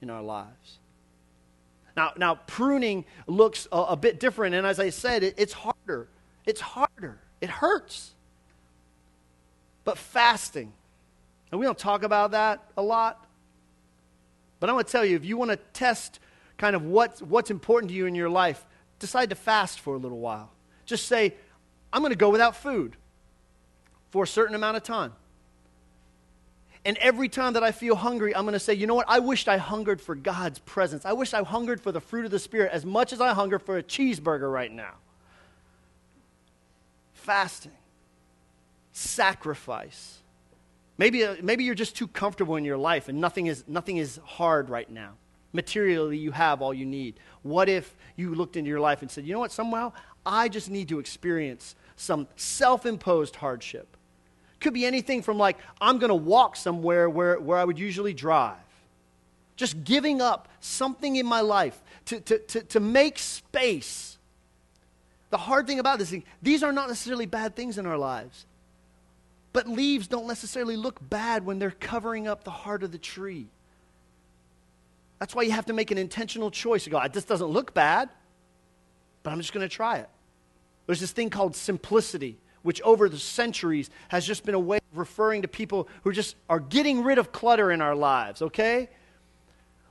in 0.00 0.10
our 0.10 0.22
lives. 0.22 0.78
Now, 1.96 2.12
now 2.16 2.34
pruning 2.46 3.04
looks 3.26 3.66
a, 3.72 3.76
a 3.76 3.96
bit 3.96 4.20
different, 4.20 4.54
and 4.54 4.66
as 4.66 4.78
I 4.78 4.90
said, 4.90 5.22
it, 5.22 5.34
it's 5.36 5.52
harder. 5.52 6.08
It's 6.46 6.60
harder, 6.60 7.18
it 7.40 7.50
hurts. 7.50 8.14
But 9.84 9.98
fasting, 9.98 10.72
and 11.50 11.58
we 11.58 11.66
don't 11.66 11.78
talk 11.78 12.02
about 12.02 12.32
that 12.32 12.62
a 12.76 12.82
lot, 12.82 13.26
but 14.60 14.68
I'm 14.68 14.74
going 14.74 14.84
to 14.84 14.90
tell 14.90 15.04
you 15.04 15.16
if 15.16 15.24
you 15.24 15.36
want 15.36 15.50
to 15.50 15.56
test 15.72 16.20
kind 16.56 16.74
of 16.74 16.84
what's, 16.84 17.22
what's 17.22 17.50
important 17.50 17.90
to 17.90 17.94
you 17.96 18.06
in 18.06 18.14
your 18.14 18.28
life, 18.28 18.64
decide 18.98 19.30
to 19.30 19.36
fast 19.36 19.80
for 19.80 19.94
a 19.94 19.98
little 19.98 20.18
while. 20.18 20.50
Just 20.86 21.06
say, 21.06 21.34
I'm 21.92 22.02
going 22.02 22.12
to 22.12 22.18
go 22.18 22.30
without 22.30 22.56
food 22.56 22.96
for 24.10 24.24
a 24.24 24.26
certain 24.26 24.54
amount 24.54 24.76
of 24.76 24.82
time. 24.82 25.12
And 26.88 26.96
every 27.02 27.28
time 27.28 27.52
that 27.52 27.62
I 27.62 27.70
feel 27.70 27.94
hungry, 27.94 28.34
I'm 28.34 28.44
going 28.44 28.54
to 28.54 28.58
say, 28.58 28.72
you 28.72 28.86
know 28.86 28.94
what? 28.94 29.04
I 29.10 29.18
wished 29.18 29.46
I 29.46 29.58
hungered 29.58 30.00
for 30.00 30.14
God's 30.14 30.58
presence. 30.60 31.04
I 31.04 31.12
wish 31.12 31.34
I 31.34 31.42
hungered 31.42 31.82
for 31.82 31.92
the 31.92 32.00
fruit 32.00 32.24
of 32.24 32.30
the 32.30 32.38
Spirit 32.38 32.72
as 32.72 32.86
much 32.86 33.12
as 33.12 33.20
I 33.20 33.34
hunger 33.34 33.58
for 33.58 33.76
a 33.76 33.82
cheeseburger 33.82 34.50
right 34.50 34.72
now 34.72 34.94
fasting, 37.12 37.72
sacrifice. 38.92 40.16
Maybe, 40.96 41.26
uh, 41.26 41.36
maybe 41.42 41.64
you're 41.64 41.74
just 41.74 41.94
too 41.94 42.08
comfortable 42.08 42.56
in 42.56 42.64
your 42.64 42.78
life 42.78 43.10
and 43.10 43.20
nothing 43.20 43.48
is, 43.48 43.64
nothing 43.68 43.98
is 43.98 44.18
hard 44.24 44.70
right 44.70 44.90
now. 44.90 45.12
Materially, 45.52 46.16
you 46.16 46.30
have 46.30 46.62
all 46.62 46.72
you 46.72 46.86
need. 46.86 47.20
What 47.42 47.68
if 47.68 47.94
you 48.16 48.34
looked 48.34 48.56
into 48.56 48.70
your 48.70 48.80
life 48.80 49.02
and 49.02 49.10
said, 49.10 49.26
you 49.26 49.34
know 49.34 49.40
what, 49.40 49.52
somehow 49.52 49.92
I 50.24 50.48
just 50.48 50.70
need 50.70 50.88
to 50.88 51.00
experience 51.00 51.76
some 51.96 52.28
self 52.36 52.86
imposed 52.86 53.36
hardship? 53.36 53.97
Could 54.60 54.74
be 54.74 54.86
anything 54.86 55.22
from 55.22 55.38
like, 55.38 55.56
I'm 55.80 55.98
going 55.98 56.08
to 56.08 56.14
walk 56.14 56.56
somewhere 56.56 57.08
where, 57.08 57.38
where 57.38 57.58
I 57.58 57.64
would 57.64 57.78
usually 57.78 58.14
drive. 58.14 58.56
Just 59.56 59.84
giving 59.84 60.20
up 60.20 60.48
something 60.60 61.16
in 61.16 61.26
my 61.26 61.40
life 61.40 61.80
to, 62.06 62.20
to, 62.20 62.38
to, 62.38 62.62
to 62.62 62.80
make 62.80 63.18
space 63.18 64.18
the 65.30 65.36
hard 65.36 65.66
thing 65.66 65.78
about 65.78 65.98
this, 65.98 66.14
these 66.40 66.62
are 66.62 66.72
not 66.72 66.88
necessarily 66.88 67.26
bad 67.26 67.54
things 67.54 67.78
in 67.78 67.86
our 67.86 67.98
lives. 67.98 68.46
But 69.52 69.68
leaves 69.68 70.08
don't 70.08 70.26
necessarily 70.26 70.76
look 70.76 71.06
bad 71.08 71.44
when 71.44 71.58
they're 71.58 71.70
covering 71.70 72.26
up 72.26 72.44
the 72.44 72.50
heart 72.50 72.82
of 72.82 72.92
the 72.92 72.98
tree. 72.98 73.46
That's 75.18 75.34
why 75.34 75.42
you 75.42 75.50
have 75.50 75.66
to 75.66 75.72
make 75.72 75.90
an 75.90 75.98
intentional 75.98 76.50
choice. 76.50 76.86
You 76.86 76.92
go, 76.92 77.02
this 77.08 77.24
doesn't 77.24 77.48
look 77.48 77.74
bad, 77.74 78.08
but 79.22 79.32
I'm 79.32 79.40
just 79.40 79.52
going 79.52 79.68
to 79.68 79.74
try 79.74 79.98
it. 79.98 80.08
There's 80.86 81.00
this 81.00 81.12
thing 81.12 81.28
called 81.28 81.56
simplicity, 81.56 82.38
which 82.62 82.80
over 82.82 83.08
the 83.08 83.18
centuries 83.18 83.90
has 84.08 84.26
just 84.26 84.44
been 84.44 84.54
a 84.54 84.58
way 84.58 84.78
of 84.78 84.98
referring 84.98 85.42
to 85.42 85.48
people 85.48 85.88
who 86.04 86.12
just 86.12 86.36
are 86.48 86.60
getting 86.60 87.04
rid 87.04 87.18
of 87.18 87.32
clutter 87.32 87.70
in 87.70 87.80
our 87.80 87.94
lives, 87.94 88.42
okay? 88.42 88.88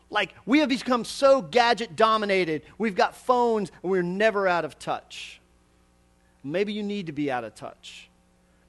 Like, 0.10 0.34
we 0.46 0.60
have 0.60 0.70
become 0.70 1.04
so 1.04 1.42
gadget 1.42 1.96
dominated. 1.96 2.62
We've 2.78 2.96
got 2.96 3.16
phones 3.16 3.72
and 3.82 3.92
we're 3.92 4.04
never 4.04 4.48
out 4.48 4.66
of 4.66 4.80
touch. 4.80 5.42
maybe 6.44 6.74
you 6.74 6.84
need 6.84 7.08
to 7.08 7.12
be 7.12 7.30
out 7.30 7.44
of 7.44 7.56
touch 7.56 8.10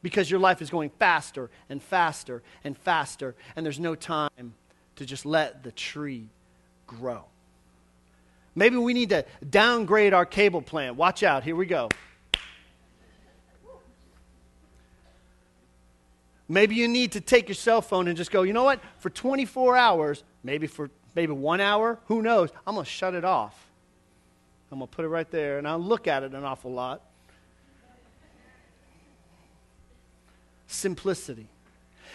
because 0.02 0.30
your 0.30 0.40
life 0.40 0.62
is 0.62 0.70
going 0.70 0.90
faster 0.98 1.50
and 1.68 1.82
faster 1.82 2.42
and 2.64 2.76
faster, 2.76 3.34
and 3.56 3.64
there's 3.64 3.80
no 3.80 3.94
time 3.94 4.54
to 4.96 5.06
just 5.06 5.26
let 5.26 5.62
the 5.62 5.72
tree 5.72 6.28
grow. 6.86 7.24
Maybe 8.54 8.76
we 8.76 8.94
need 8.94 9.10
to 9.10 9.24
downgrade 9.48 10.12
our 10.12 10.26
cable 10.26 10.62
plan. 10.62 10.96
Watch 10.96 11.22
out, 11.22 11.44
here 11.44 11.54
we 11.54 11.66
go. 11.66 11.88
Maybe 16.48 16.74
you 16.74 16.88
need 16.88 17.12
to 17.12 17.20
take 17.20 17.48
your 17.48 17.54
cell 17.54 17.82
phone 17.82 18.08
and 18.08 18.16
just 18.16 18.30
go, 18.30 18.42
you 18.42 18.52
know 18.52 18.64
what? 18.64 18.80
For 18.98 19.10
24 19.10 19.76
hours, 19.76 20.24
maybe 20.42 20.66
for 20.66 20.90
maybe 21.14 21.32
one 21.32 21.60
hour, 21.60 21.98
who 22.06 22.22
knows? 22.22 22.50
I'm 22.66 22.74
going 22.74 22.84
to 22.84 22.90
shut 22.90 23.14
it 23.14 23.24
off. 23.24 23.68
I'm 24.72 24.78
going 24.78 24.88
to 24.88 24.96
put 24.96 25.04
it 25.04 25.08
right 25.08 25.30
there, 25.30 25.58
and 25.58 25.68
I'll 25.68 25.78
look 25.78 26.06
at 26.06 26.22
it 26.22 26.32
an 26.32 26.44
awful 26.44 26.72
lot. 26.72 27.02
Simplicity. 30.66 31.46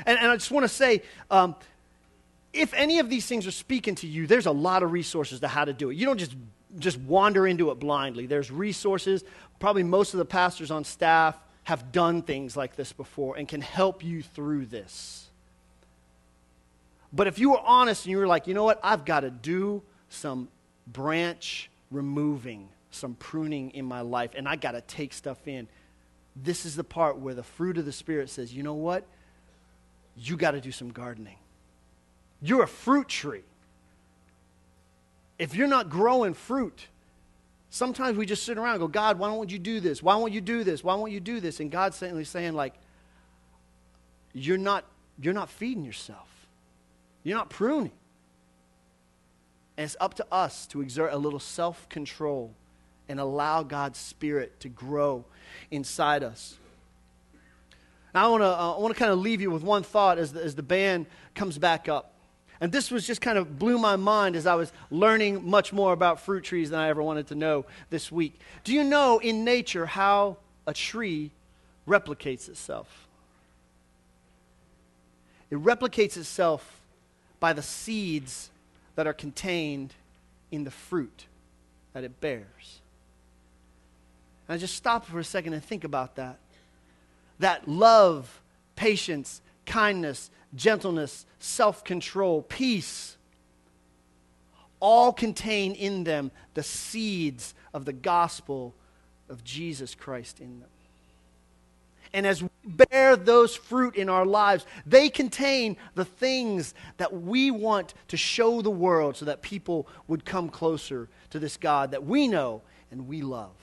And, 0.05 0.17
and 0.17 0.31
I 0.31 0.35
just 0.35 0.51
want 0.51 0.63
to 0.63 0.69
say, 0.69 1.03
um, 1.29 1.55
if 2.53 2.73
any 2.73 2.99
of 2.99 3.09
these 3.09 3.25
things 3.25 3.45
are 3.45 3.51
speaking 3.51 3.95
to 3.95 4.07
you, 4.07 4.27
there's 4.27 4.45
a 4.45 4.51
lot 4.51 4.83
of 4.83 4.91
resources 4.91 5.39
to 5.41 5.47
how 5.47 5.65
to 5.65 5.73
do 5.73 5.89
it. 5.89 5.95
You 5.95 6.05
don't 6.05 6.19
just 6.19 6.35
just 6.79 6.97
wander 7.01 7.45
into 7.45 7.69
it 7.69 7.79
blindly. 7.79 8.25
There's 8.25 8.49
resources. 8.49 9.23
Probably 9.59 9.83
most 9.83 10.15
of 10.15 10.17
the 10.17 10.25
pastors 10.25 10.71
on 10.71 10.83
staff 10.83 11.37
have 11.63 11.91
done 11.91 12.21
things 12.21 12.57
like 12.57 12.75
this 12.75 12.91
before 12.91 13.37
and 13.37 13.47
can 13.47 13.61
help 13.61 14.03
you 14.03 14.21
through 14.21 14.65
this. 14.65 15.29
But 17.13 17.27
if 17.27 17.39
you 17.39 17.51
were 17.51 17.61
honest 17.63 18.05
and 18.05 18.11
you 18.11 18.17
were 18.17 18.27
like, 18.27 18.47
you 18.47 18.53
know 18.53 18.63
what, 18.63 18.79
I've 18.83 19.05
got 19.05 19.21
to 19.21 19.29
do 19.29 19.83
some 20.09 20.49
branch 20.87 21.69
removing, 21.91 22.69
some 22.91 23.13
pruning 23.15 23.71
in 23.71 23.85
my 23.85 24.01
life, 24.01 24.31
and 24.35 24.47
I 24.47 24.55
got 24.55 24.71
to 24.71 24.81
take 24.81 25.13
stuff 25.13 25.47
in, 25.47 25.67
this 26.35 26.65
is 26.65 26.75
the 26.75 26.83
part 26.83 27.17
where 27.19 27.35
the 27.35 27.43
fruit 27.43 27.77
of 27.77 27.85
the 27.85 27.91
Spirit 27.91 28.29
says, 28.29 28.53
you 28.53 28.63
know 28.63 28.73
what, 28.73 29.05
you 30.17 30.35
got 30.35 30.51
to 30.51 30.61
do 30.61 30.71
some 30.71 30.91
gardening. 30.91 31.37
You're 32.41 32.63
a 32.63 32.67
fruit 32.67 33.07
tree. 33.07 33.43
If 35.39 35.55
you're 35.55 35.67
not 35.67 35.89
growing 35.89 36.33
fruit, 36.33 36.87
sometimes 37.73 38.15
we 38.15 38.27
just 38.27 38.43
sit 38.43 38.59
around 38.59 38.75
and 38.75 38.81
go, 38.81 38.87
God, 38.87 39.17
why 39.17 39.29
don't 39.29 39.51
you 39.51 39.57
do 39.57 39.79
this? 39.79 40.03
Why 40.03 40.15
won't 40.15 40.31
you 40.31 40.41
do 40.41 40.63
this? 40.63 40.83
Why 40.83 40.93
won't 40.93 41.11
you 41.11 41.19
do 41.19 41.39
this? 41.39 41.59
And 41.59 41.71
God's 41.71 41.97
saying, 41.97 42.23
saying 42.25 42.53
like, 42.53 42.75
you're 44.31 44.59
not, 44.59 44.85
you're 45.19 45.33
not 45.33 45.49
feeding 45.49 45.83
yourself. 45.83 46.29
You're 47.23 47.37
not 47.37 47.49
pruning. 47.49 47.91
And 49.75 49.85
it's 49.85 49.97
up 49.99 50.13
to 50.15 50.25
us 50.31 50.67
to 50.67 50.81
exert 50.81 51.13
a 51.13 51.17
little 51.17 51.39
self 51.39 51.89
control 51.89 52.53
and 53.09 53.19
allow 53.19 53.63
God's 53.63 53.97
Spirit 53.97 54.59
to 54.59 54.69
grow 54.69 55.25
inside 55.71 56.23
us. 56.23 56.57
Now, 58.13 58.27
I 58.27 58.29
want 58.29 58.43
to 58.43 58.47
uh, 58.47 58.87
to 58.87 58.93
kind 58.93 59.11
of 59.11 59.17
leave 59.17 59.41
you 59.41 59.49
with 59.49 59.63
one 59.63 59.81
thought 59.81 60.19
as 60.19 60.33
the, 60.33 60.43
as 60.43 60.53
the 60.53 60.61
band 60.61 61.07
comes 61.33 61.57
back 61.57 61.89
up. 61.89 62.12
And 62.63 62.71
this 62.71 62.89
was 62.89 63.05
just 63.05 63.19
kind 63.19 63.37
of 63.37 63.59
blew 63.59 63.77
my 63.77 63.97
mind 63.97 64.37
as 64.37 64.47
I 64.47 64.55
was 64.55 64.71
learning 64.89 65.49
much 65.49 65.73
more 65.73 65.91
about 65.91 66.21
fruit 66.21 66.45
trees 66.45 66.69
than 66.69 66.79
I 66.79 66.87
ever 66.87 67.03
wanted 67.03 67.27
to 67.27 67.35
know 67.35 67.65
this 67.89 68.09
week. 68.09 68.39
Do 68.63 68.71
you 68.71 68.85
know 68.85 69.19
in 69.19 69.43
nature 69.43 69.85
how 69.85 70.37
a 70.65 70.73
tree 70.73 71.31
replicates 71.85 72.47
itself? 72.47 73.09
It 75.51 75.61
replicates 75.61 76.15
itself 76.15 76.79
by 77.41 77.51
the 77.51 77.61
seeds 77.61 78.49
that 78.95 79.07
are 79.07 79.13
contained 79.13 79.93
in 80.49 80.63
the 80.63 80.71
fruit 80.71 81.25
that 81.91 82.05
it 82.05 82.21
bears. 82.21 82.79
And 84.47 84.55
I 84.55 84.57
just 84.57 84.77
stop 84.77 85.05
for 85.05 85.19
a 85.19 85.25
second 85.25 85.51
and 85.51 85.61
think 85.61 85.83
about 85.83 86.15
that. 86.15 86.37
That 87.39 87.67
love, 87.67 88.39
patience, 88.77 89.41
kindness, 89.65 90.29
gentleness, 90.55 91.25
self 91.39 91.83
control, 91.83 92.41
peace, 92.41 93.17
all 94.79 95.13
contain 95.13 95.73
in 95.73 96.03
them 96.03 96.31
the 96.53 96.63
seeds 96.63 97.53
of 97.73 97.85
the 97.85 97.93
gospel 97.93 98.73
of 99.29 99.43
Jesus 99.43 99.95
Christ 99.95 100.39
in 100.39 100.59
them. 100.59 100.69
And 102.13 102.27
as 102.27 102.43
we 102.43 102.49
bear 102.63 103.15
those 103.15 103.55
fruit 103.55 103.95
in 103.95 104.07
our 104.07 104.25
lives, 104.25 104.67
they 104.85 105.09
contain 105.09 105.77
the 105.95 106.05
things 106.05 106.75
that 106.97 107.11
we 107.11 107.49
want 107.49 107.95
to 108.09 108.17
show 108.17 108.61
the 108.61 108.69
world 108.69 109.17
so 109.17 109.25
that 109.25 109.41
people 109.41 109.87
would 110.07 110.23
come 110.23 110.49
closer 110.49 111.09
to 111.31 111.39
this 111.39 111.57
God 111.57 111.91
that 111.91 112.05
we 112.05 112.27
know 112.27 112.61
and 112.91 113.07
we 113.07 113.23
love. 113.23 113.55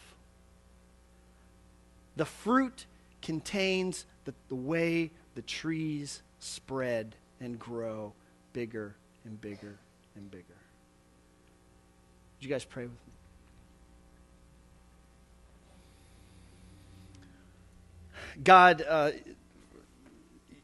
The 2.16 2.24
fruit 2.24 2.86
contains 3.22 4.04
the, 4.24 4.34
the 4.48 4.56
way 4.56 5.12
the 5.36 5.42
trees 5.42 6.22
spread 6.40 7.14
and 7.40 7.58
grow 7.58 8.12
bigger 8.52 8.96
and 9.24 9.40
bigger 9.40 9.78
and 10.16 10.30
bigger. 10.30 10.44
Would 12.38 12.44
you 12.44 12.48
guys 12.48 12.64
pray 12.64 12.84
with 12.84 12.92
me? 12.92 13.12
God, 18.42 18.84
uh, 18.88 19.10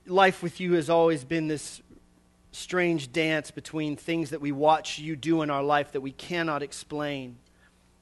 life 0.07 0.43
with 0.43 0.61
you 0.61 0.75
has 0.75 0.89
always 0.89 1.25
been 1.25 1.49
this 1.49 1.83
strange 2.53 3.13
dance 3.13 3.51
between 3.51 3.97
things 3.97 4.31
that 4.31 4.41
we 4.41 4.53
watch 4.53 4.99
you 4.99 5.15
do 5.15 5.43
in 5.43 5.51
our 5.51 5.63
life 5.63 5.93
that 5.93 6.01
we 6.01 6.13
cannot 6.13 6.63
explain 6.63 7.37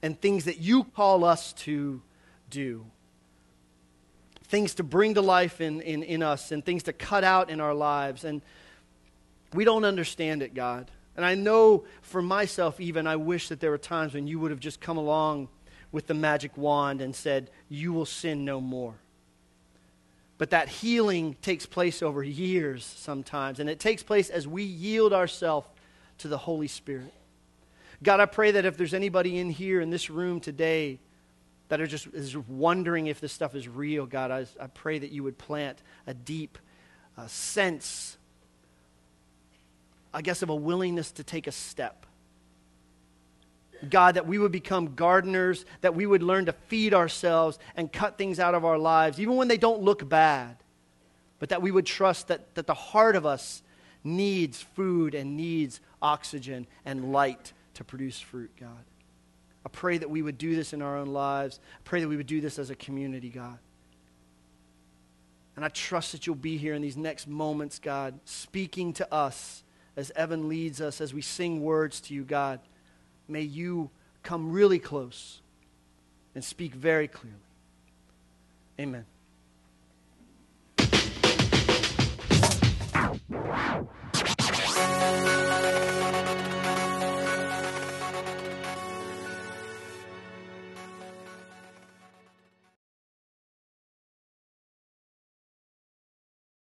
and 0.03 0.21
things 0.21 0.45
that 0.45 0.59
you 0.59 0.85
call 0.85 1.25
us 1.25 1.53
to 1.55 2.01
do. 2.51 2.87
Things 4.45 4.75
to 4.75 4.83
bring 4.83 5.15
to 5.15 5.23
life 5.23 5.61
in, 5.61 5.81
in, 5.81 6.03
in 6.03 6.23
us 6.23 6.53
and 6.53 6.65
things 6.65 6.85
to 6.85 6.93
cut 6.93 7.25
out 7.25 7.51
in 7.51 7.61
our 7.61 7.75
lives. 7.75 8.25
And 8.25 8.43
we 9.53 9.65
don't 9.65 9.85
understand 9.85 10.43
it, 10.43 10.55
God. 10.55 10.91
And 11.17 11.25
I 11.25 11.35
know 11.35 11.85
for 12.03 12.21
myself, 12.21 12.81
even, 12.81 13.07
I 13.07 13.17
wish 13.17 13.49
that 13.49 13.61
there 13.61 13.71
were 13.71 13.79
times 13.79 14.15
when 14.15 14.27
you 14.27 14.39
would 14.41 14.51
have 14.51 14.61
just 14.61 14.81
come 14.81 14.97
along 14.97 15.49
with 15.93 16.07
the 16.07 16.15
magic 16.15 16.57
wand 16.57 17.01
and 17.01 17.15
said, 17.15 17.51
You 17.69 17.93
will 17.93 18.07
sin 18.07 18.45
no 18.45 18.61
more. 18.61 18.95
But 20.37 20.51
that 20.51 20.69
healing 20.69 21.37
takes 21.41 21.67
place 21.67 22.03
over 22.03 22.23
years 22.23 22.85
sometimes, 22.85 23.61
and 23.61 23.71
it 23.71 23.79
takes 23.79 24.03
place 24.03 24.29
as 24.29 24.49
we 24.49 24.65
yield 24.65 25.13
ourselves 25.13 25.69
to 26.19 26.29
the 26.29 26.39
Holy 26.39 26.67
Spirit. 26.67 27.15
God, 28.03 28.19
I 28.19 28.27
pray 28.27 28.51
that 28.51 28.65
if 28.65 28.77
there's 28.77 28.95
anybody 28.95 29.39
in 29.39 29.51
here 29.51 29.81
in 29.81 29.91
this 29.91 30.11
room 30.11 30.41
today 30.41 30.99
that 31.69 31.81
are 31.81 31.87
just 31.87 32.07
is 32.09 32.37
wondering 32.37 33.07
if 33.07 33.21
this 33.21 33.33
stuff 33.33 33.55
is 33.55 33.69
real, 33.69 34.07
God, 34.07 34.31
I, 34.31 34.47
I 34.61 34.67
pray 34.67 34.99
that 34.99 35.11
you 35.11 35.23
would 35.23 35.39
plant 35.39 35.83
a 36.07 36.15
deep 36.15 36.59
uh, 37.17 37.27
sense, 37.27 38.17
I 40.13 40.23
guess, 40.23 40.43
of 40.43 40.51
a 40.51 40.55
willingness 40.55 41.13
to 41.13 41.25
take 41.25 41.47
a 41.47 41.53
step 41.53 42.07
God, 43.91 44.15
that 44.15 44.27
we 44.27 44.39
would 44.39 44.53
become 44.53 44.95
gardeners, 44.95 45.65
that 45.81 45.95
we 45.95 46.07
would 46.07 46.23
learn 46.23 46.47
to 46.47 46.53
feed 46.53 46.95
ourselves 46.95 47.59
and 47.77 47.93
cut 47.93 48.19
things 48.19 48.41
out 48.41 48.55
of 48.55 48.65
our 48.65 48.79
lives, 48.79 49.21
even 49.21 49.37
when 49.37 49.49
they 49.49 49.57
don't 49.57 49.83
look 49.83 50.09
bad, 50.09 50.57
but 51.39 51.49
that 51.51 51.63
we 51.63 51.71
would 51.71 51.87
trust 51.87 52.29
that, 52.29 52.55
that 52.55 52.67
the 52.67 52.75
heart 52.75 53.17
of 53.17 53.27
us 53.27 53.63
needs 54.03 54.63
food 54.63 55.15
and 55.15 55.37
needs 55.37 55.81
oxygen 56.01 56.67
and 56.85 57.13
light 57.13 57.53
to 57.75 57.85
produce 57.85 58.21
fruit, 58.21 58.51
God. 58.59 58.85
I 59.65 59.69
pray 59.71 59.99
that 59.99 60.11
we 60.11 60.23
would 60.23 60.39
do 60.39 60.55
this 60.55 60.73
in 60.73 60.83
our 60.83 60.97
own 60.97 61.09
lives. 61.09 61.59
I 61.79 61.83
pray 61.85 62.01
that 62.01 62.09
we 62.09 62.17
would 62.17 62.27
do 62.27 62.41
this 62.41 62.59
as 62.59 62.71
a 62.71 62.75
community, 62.75 63.31
God. 63.31 63.59
And 65.57 65.65
I 65.65 65.69
trust 65.69 66.13
that 66.13 66.27
you'll 66.27 66.37
be 66.37 66.57
here 66.57 66.75
in 66.75 66.83
these 66.83 66.97
next 66.97 67.29
moments, 67.29 67.79
God, 67.79 68.19
speaking 68.25 68.93
to 68.95 69.15
us 69.15 69.63
as 69.97 70.11
Evan 70.17 70.49
leads 70.49 70.81
us, 70.81 71.01
as 71.01 71.15
we 71.15 71.23
sing 71.23 71.63
words 71.63 72.01
to 72.03 72.15
you, 72.15 72.25
God. 72.25 72.61
May 73.29 73.43
you 73.43 73.91
come 74.23 74.51
really 74.51 74.79
close 74.79 75.41
and 76.35 76.43
speak 76.43 76.75
very 76.75 77.09
clearly. 77.09 77.39
Amen. 78.81 79.07